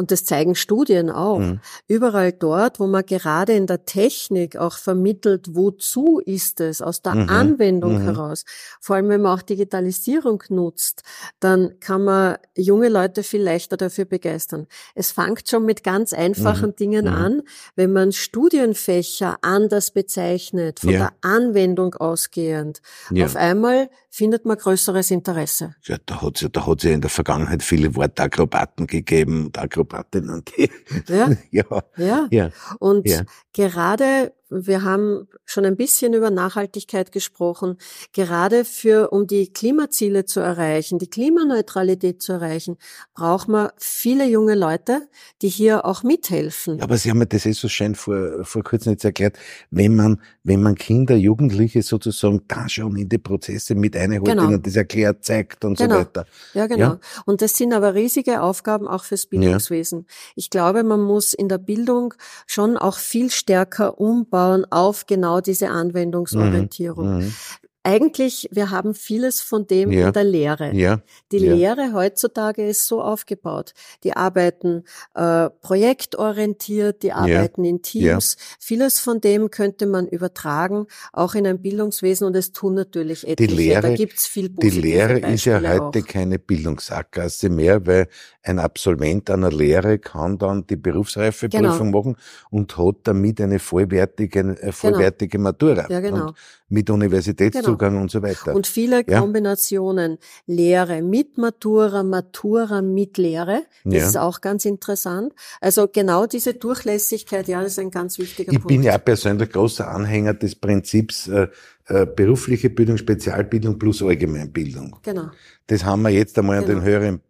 und 0.00 0.10
das 0.10 0.24
zeigen 0.24 0.54
Studien 0.54 1.10
auch, 1.10 1.40
mhm. 1.40 1.60
überall 1.86 2.32
dort, 2.32 2.80
wo 2.80 2.86
man 2.86 3.04
gerade 3.04 3.52
in 3.52 3.66
der 3.66 3.84
Technik 3.84 4.56
auch 4.56 4.78
vermittelt, 4.78 5.54
wozu 5.54 6.22
ist 6.24 6.58
es, 6.60 6.80
aus 6.80 7.02
der 7.02 7.16
mhm. 7.16 7.28
Anwendung 7.28 7.98
mhm. 7.98 8.04
heraus. 8.04 8.46
Vor 8.80 8.96
allem, 8.96 9.10
wenn 9.10 9.20
man 9.20 9.38
auch 9.38 9.42
Digitalisierung 9.42 10.42
nutzt, 10.48 11.02
dann 11.38 11.78
kann 11.80 12.04
man 12.04 12.38
junge 12.56 12.88
Leute 12.88 13.22
viel 13.22 13.42
leichter 13.42 13.76
dafür 13.76 14.06
begeistern. 14.06 14.68
Es 14.94 15.12
fängt 15.12 15.50
schon 15.50 15.66
mit 15.66 15.84
ganz 15.84 16.14
einfachen 16.14 16.70
mhm. 16.70 16.76
Dingen 16.76 17.04
mhm. 17.04 17.12
an, 17.12 17.42
wenn 17.76 17.92
man 17.92 18.12
Studienfächer 18.12 19.36
anders 19.42 19.90
bezeichnet, 19.90 20.80
von 20.80 20.92
ja. 20.92 20.98
der 20.98 21.12
Anwendung 21.20 21.94
ausgehend. 21.96 22.80
Ja. 23.10 23.26
Auf 23.26 23.36
einmal 23.36 23.90
findet 24.10 24.44
man 24.44 24.58
größeres 24.58 25.10
Interesse. 25.12 25.76
Ja, 25.84 25.96
da 26.04 26.20
hat 26.20 26.36
es 26.36 26.42
ja, 26.42 26.48
da 26.48 26.66
hat's 26.66 26.82
ja 26.82 26.90
in 26.90 27.00
der 27.00 27.10
Vergangenheit 27.10 27.62
viele 27.62 27.94
Wortakrobaten 27.94 28.86
gegeben, 28.86 29.50
Akrobatinnen, 29.56 30.44
die, 30.44 30.70
ja. 31.08 31.30
ja. 31.50 31.64
Ja. 31.96 32.28
ja. 32.30 32.50
Und 32.80 33.08
ja. 33.08 33.22
gerade 33.52 34.32
wir 34.50 34.82
haben 34.82 35.28
schon 35.44 35.64
ein 35.64 35.76
bisschen 35.76 36.12
über 36.12 36.30
Nachhaltigkeit 36.30 37.12
gesprochen. 37.12 37.78
Gerade 38.12 38.64
für, 38.64 39.10
um 39.10 39.26
die 39.26 39.52
Klimaziele 39.52 40.24
zu 40.24 40.40
erreichen, 40.40 40.98
die 40.98 41.08
Klimaneutralität 41.08 42.20
zu 42.20 42.32
erreichen, 42.32 42.76
braucht 43.14 43.48
man 43.48 43.70
viele 43.76 44.26
junge 44.26 44.56
Leute, 44.56 45.08
die 45.40 45.48
hier 45.48 45.84
auch 45.84 46.02
mithelfen. 46.02 46.78
Ja, 46.78 46.84
aber 46.84 46.96
Sie 46.96 47.10
haben 47.10 47.18
mir 47.18 47.26
das 47.26 47.46
eh 47.46 47.52
so 47.52 47.68
schön 47.68 47.94
vor, 47.94 48.44
vor 48.44 48.64
kurzem 48.64 48.92
jetzt 48.92 49.04
erklärt. 49.04 49.38
Wenn 49.70 49.94
man, 49.94 50.20
wenn 50.42 50.62
man 50.62 50.74
Kinder, 50.74 51.14
Jugendliche 51.14 51.82
sozusagen 51.82 52.42
da 52.48 52.68
schon 52.68 52.96
in 52.96 53.08
die 53.08 53.18
Prozesse 53.18 53.76
mit 53.76 53.96
einholt, 53.96 54.24
genau. 54.24 54.48
ihnen 54.48 54.62
das 54.62 54.74
erklärt, 54.74 55.24
zeigt 55.24 55.64
und 55.64 55.78
genau. 55.78 55.94
so 55.94 56.00
weiter. 56.00 56.26
Ja, 56.54 56.66
genau. 56.66 56.78
Ja? 56.78 57.00
Und 57.24 57.40
das 57.40 57.56
sind 57.56 57.72
aber 57.72 57.94
riesige 57.94 58.42
Aufgaben 58.42 58.88
auch 58.88 59.04
fürs 59.04 59.26
Bildungswesen. 59.26 60.00
Ja. 60.00 60.14
Ich 60.34 60.50
glaube, 60.50 60.82
man 60.82 61.00
muss 61.00 61.34
in 61.34 61.48
der 61.48 61.58
Bildung 61.58 62.14
schon 62.46 62.76
auch 62.76 62.98
viel 62.98 63.30
stärker 63.30 64.00
umbauen 64.00 64.39
aufbauen 64.40 64.64
auf 64.70 65.06
genau 65.06 65.40
diese 65.40 65.68
Anwendungsorientierung. 65.68 67.18
Mhm. 67.18 67.34
Eigentlich, 67.82 68.48
wir 68.52 68.70
haben 68.70 68.94
vieles 68.94 69.40
von 69.40 69.66
dem 69.66 69.90
ja. 69.90 70.08
in 70.08 70.12
der 70.12 70.24
Lehre. 70.24 70.74
Ja. 70.74 71.00
Die 71.32 71.38
ja. 71.38 71.54
Lehre 71.54 71.92
heutzutage 71.94 72.66
ist 72.66 72.86
so 72.86 73.02
aufgebaut. 73.02 73.72
Die 74.04 74.14
arbeiten 74.14 74.84
äh, 75.14 75.48
projektorientiert, 75.48 77.02
die 77.02 77.12
arbeiten 77.12 77.64
in 77.64 77.80
Teams. 77.80 78.36
Vieles 78.58 78.98
von 78.98 79.20
dem 79.20 79.50
könnte 79.50 79.86
man 79.86 80.06
übertragen, 80.08 80.86
auch 81.12 81.34
in 81.34 81.46
ein 81.46 81.62
Bildungswesen 81.62 82.26
und 82.26 82.36
es 82.36 82.52
tun 82.52 82.74
natürlich 82.74 83.26
etliche. 83.26 83.56
Die 83.56 83.62
Lehre, 83.62 83.82
da 83.82 83.94
gibt's 83.94 84.26
viel 84.26 84.50
Die 84.50 84.70
Lehre 84.70 85.20
Beispiele 85.20 85.34
ist 85.34 85.44
ja 85.46 85.60
heute 85.60 86.00
auch. 86.00 86.06
keine 86.06 86.38
Bildungssackgasse 86.38 87.48
mehr, 87.48 87.86
weil 87.86 88.08
ein 88.42 88.58
Absolvent 88.58 89.30
einer 89.30 89.50
Lehre 89.50 89.98
kann 89.98 90.38
dann 90.38 90.66
die 90.66 90.76
Berufsreifeprüfung 90.76 91.92
genau. 91.92 92.02
machen 92.02 92.16
und 92.50 92.76
hat 92.76 92.96
damit 93.04 93.40
eine 93.40 93.58
vollwertige, 93.58 94.28
genau. 94.42 94.72
vollwertige 94.72 95.38
genau. 95.38 95.44
Matura. 95.44 95.86
Ja, 95.90 96.00
genau. 96.00 96.28
Und 96.28 96.36
mit 96.68 96.88
Universitätszugang 96.88 97.64
genau. 97.64 97.69
Und 97.76 98.10
so 98.10 98.22
weiter. 98.22 98.54
Und 98.54 98.66
viele 98.66 99.04
ja? 99.06 99.20
Kombinationen 99.20 100.18
Lehre 100.46 101.02
mit 101.02 101.38
Matura, 101.38 102.02
Matura 102.02 102.82
mit 102.82 103.18
Lehre. 103.18 103.62
Das 103.84 103.94
ja. 103.94 104.06
ist 104.08 104.16
auch 104.16 104.40
ganz 104.40 104.64
interessant. 104.64 105.32
Also 105.60 105.88
genau 105.88 106.26
diese 106.26 106.54
Durchlässigkeit, 106.54 107.48
ja, 107.48 107.62
das 107.62 107.72
ist 107.72 107.78
ein 107.78 107.90
ganz 107.90 108.18
wichtiger 108.18 108.52
ich 108.52 108.58
Punkt. 108.58 108.70
Ich 108.70 108.76
bin 108.78 108.82
ja 108.82 108.98
persönlich 108.98 109.50
großer 109.50 109.88
Anhänger 109.88 110.34
des 110.34 110.54
Prinzips 110.54 111.28
äh, 111.28 111.48
äh, 111.86 112.06
berufliche 112.06 112.70
Bildung, 112.70 112.96
Spezialbildung 112.96 113.78
plus 113.78 114.02
Allgemeinbildung. 114.02 114.96
Genau. 115.02 115.30
Das 115.66 115.84
haben 115.84 116.02
wir 116.02 116.10
jetzt 116.10 116.38
einmal 116.38 116.60
genau. 116.60 116.66
an 116.66 116.74
den 116.74 116.84
genau. 116.84 116.98
höheren 116.98 117.20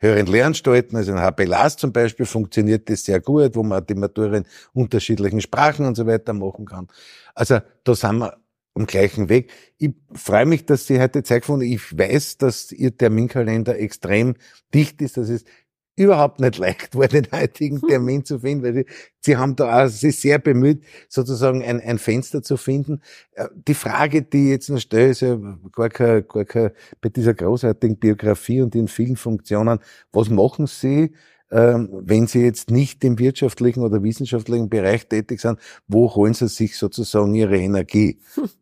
höheren 0.00 0.26
Lehranstalten, 0.26 0.96
also 0.96 1.12
in 1.12 1.18
HPLAS 1.18 1.76
zum 1.76 1.92
Beispiel, 1.92 2.26
funktioniert 2.26 2.88
das 2.88 3.04
sehr 3.04 3.20
gut, 3.20 3.54
wo 3.54 3.62
man 3.62 3.84
die 3.84 3.94
Matura 3.94 4.38
in 4.38 4.46
unterschiedlichen 4.72 5.40
Sprachen 5.40 5.86
und 5.86 5.94
so 5.94 6.06
weiter 6.06 6.32
machen 6.32 6.64
kann. 6.64 6.88
Also 7.34 7.58
da 7.84 7.94
sind 7.94 8.18
wir 8.18 8.36
am 8.80 8.86
gleichen 8.86 9.28
Weg. 9.28 9.50
Ich 9.78 9.92
freue 10.12 10.46
mich, 10.46 10.66
dass 10.66 10.86
Sie 10.86 11.00
heute 11.00 11.22
Zeit 11.22 11.42
gefunden 11.42 11.66
haben. 11.66 11.72
Ich 11.72 11.96
weiß, 11.96 12.38
dass 12.38 12.72
Ihr 12.72 12.96
Terminkalender 12.96 13.78
extrem 13.78 14.34
dicht 14.74 15.00
ist. 15.02 15.16
Das 15.16 15.28
ist 15.28 15.46
überhaupt 15.96 16.40
nicht 16.40 16.56
leicht 16.58 16.94
war, 16.96 17.08
den 17.08 17.28
heutigen 17.30 17.80
hm. 17.80 17.88
Termin 17.88 18.24
zu 18.24 18.38
finden, 18.38 18.64
weil 18.64 18.74
Sie, 18.74 18.86
Sie 19.20 19.36
haben 19.36 19.54
da 19.54 19.84
auch 19.84 19.88
sich 19.88 20.18
sehr 20.18 20.38
bemüht, 20.38 20.82
sozusagen 21.08 21.62
ein, 21.62 21.80
ein 21.80 21.98
Fenster 21.98 22.42
zu 22.42 22.56
finden. 22.56 23.02
Äh, 23.32 23.48
die 23.54 23.74
Frage, 23.74 24.22
die 24.22 24.44
ich 24.44 24.50
jetzt 24.50 24.70
noch 24.70 24.80
stelle, 24.80 25.10
ist 25.10 25.20
ja 25.20 25.38
gar 25.72 25.90
kein, 25.90 26.26
gar 26.26 26.44
kein, 26.44 26.70
bei 27.00 27.10
dieser 27.10 27.34
großartigen 27.34 27.98
Biografie 27.98 28.62
und 28.62 28.74
in 28.74 28.88
vielen 28.88 29.16
Funktionen. 29.16 29.78
Was 30.12 30.30
machen 30.30 30.66
Sie, 30.66 31.12
ähm, 31.50 31.90
wenn 31.92 32.26
Sie 32.26 32.42
jetzt 32.44 32.70
nicht 32.70 33.04
im 33.04 33.18
wirtschaftlichen 33.18 33.82
oder 33.82 34.02
wissenschaftlichen 34.02 34.70
Bereich 34.70 35.06
tätig 35.06 35.40
sind? 35.40 35.58
Wo 35.86 36.14
holen 36.14 36.32
Sie 36.32 36.48
sich 36.48 36.78
sozusagen 36.78 37.34
Ihre 37.34 37.58
Energie? 37.58 38.20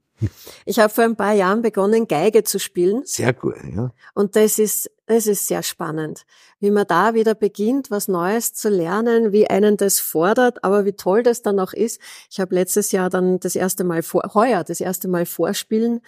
Ich 0.65 0.79
habe 0.79 0.93
vor 0.93 1.05
ein 1.05 1.17
paar 1.17 1.33
Jahren 1.33 1.63
begonnen, 1.63 2.09
Geige 2.09 2.43
zu 2.45 2.59
spielen. 2.59 3.03
Sehr 3.05 3.33
gut, 3.33 3.57
ja. 3.75 3.93
Und 4.15 4.37
das 4.37 4.59
ist, 4.59 4.91
das 5.07 5.27
ist 5.27 5.47
sehr 5.47 5.63
spannend, 5.63 6.25
wie 6.61 6.71
man 6.71 6.87
da 6.87 7.15
wieder 7.15 7.35
beginnt, 7.35 7.91
was 7.91 8.09
Neues 8.09 8.55
zu 8.55 8.69
lernen, 8.69 9.33
wie 9.33 9.49
einen 9.49 9.77
das 9.77 10.01
fordert, 10.01 10.65
aber 10.65 10.85
wie 10.85 10.93
toll 10.93 11.23
das 11.23 11.43
dann 11.43 11.61
auch 11.61 11.73
ist. 11.73 12.01
Ich 12.31 12.41
habe 12.41 12.55
letztes 12.55 12.93
Jahr 12.93 13.11
dann 13.11 13.41
das 13.41 13.55
erste 13.55 13.85
Mal 13.85 14.03
vor, 14.03 14.23
heuer 14.35 14.65
das 14.65 14.81
erste 14.81 15.09
Mal 15.09 15.27
vorspielen 15.27 16.01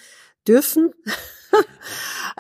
dürfen. 0.47 0.93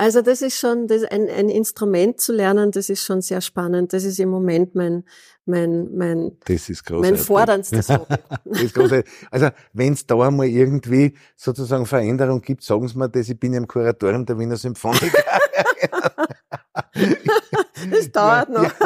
also 0.00 0.22
das 0.22 0.40
ist 0.40 0.58
schon, 0.58 0.86
das 0.86 1.04
ein, 1.04 1.28
ein 1.28 1.50
Instrument 1.50 2.22
zu 2.22 2.32
lernen, 2.32 2.70
das 2.70 2.88
ist 2.88 3.04
schon 3.04 3.20
sehr 3.20 3.42
spannend. 3.42 3.92
Das 3.92 4.04
ist 4.04 4.18
im 4.18 4.30
Moment 4.30 4.74
mein, 4.74 5.04
mein, 5.44 5.94
mein, 5.94 6.38
das 6.46 6.70
ist 6.70 6.90
mein 6.90 7.18
forderndstes 7.18 7.90
Hobby. 7.90 8.14
das 8.46 8.62
ist 8.62 8.74
großartig. 8.74 9.12
Also 9.30 9.50
wenn 9.74 9.92
es 9.92 10.06
da 10.06 10.18
einmal 10.18 10.46
irgendwie 10.46 11.14
sozusagen 11.36 11.84
Veränderung 11.84 12.40
gibt, 12.40 12.62
sagen 12.62 12.88
Sie 12.88 12.96
mir 12.96 13.10
das, 13.10 13.28
ich 13.28 13.38
bin 13.38 13.52
ja 13.52 13.58
im 13.58 13.68
Kuratorium 13.68 14.24
der 14.24 14.38
Wiener 14.38 14.56
Symphoniker. 14.56 15.22
das 17.90 18.10
dauert 18.10 18.48
noch. 18.48 18.72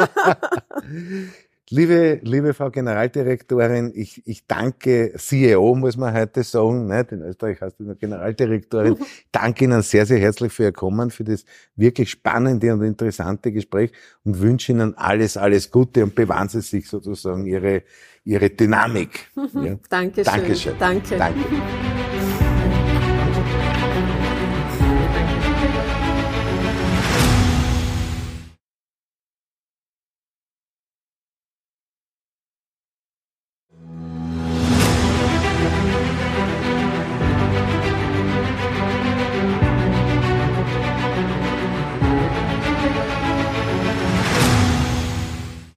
Ja. 0.85 1.44
Liebe, 1.71 2.19
liebe 2.21 2.53
Frau 2.53 2.69
Generaldirektorin, 2.69 3.91
ich, 3.95 4.21
ich 4.27 4.45
danke 4.45 5.13
CEO, 5.17 5.73
muss 5.73 5.97
man 5.97 6.13
heute 6.13 6.43
sagen, 6.43 6.85
nicht? 6.85 7.11
in 7.11 7.23
Österreich 7.23 7.59
heißt 7.59 7.79
du 7.79 7.85
nur 7.85 7.95
Generaldirektorin. 7.95 8.97
Ich 8.99 9.25
danke 9.31 9.63
Ihnen 9.65 9.81
sehr, 9.81 10.05
sehr 10.05 10.19
herzlich 10.19 10.53
für 10.53 10.63
Ihr 10.63 10.71
Kommen, 10.71 11.09
für 11.09 11.23
das 11.23 11.43
wirklich 11.75 12.11
spannende 12.11 12.71
und 12.71 12.83
interessante 12.83 13.51
Gespräch 13.51 13.91
und 14.23 14.39
wünsche 14.39 14.73
Ihnen 14.73 14.95
alles, 14.95 15.37
alles 15.37 15.71
Gute 15.71 16.03
und 16.03 16.13
bewahren 16.13 16.49
Sie 16.49 16.61
sich 16.61 16.87
sozusagen 16.87 17.47
Ihre, 17.47 17.81
Ihre 18.23 18.49
Dynamik. 18.49 19.31
Ja? 19.55 19.77
Dankeschön. 19.89 20.23
Dankeschön. 20.25 20.73
Danke. 20.77 21.17
Danke. 21.17 21.94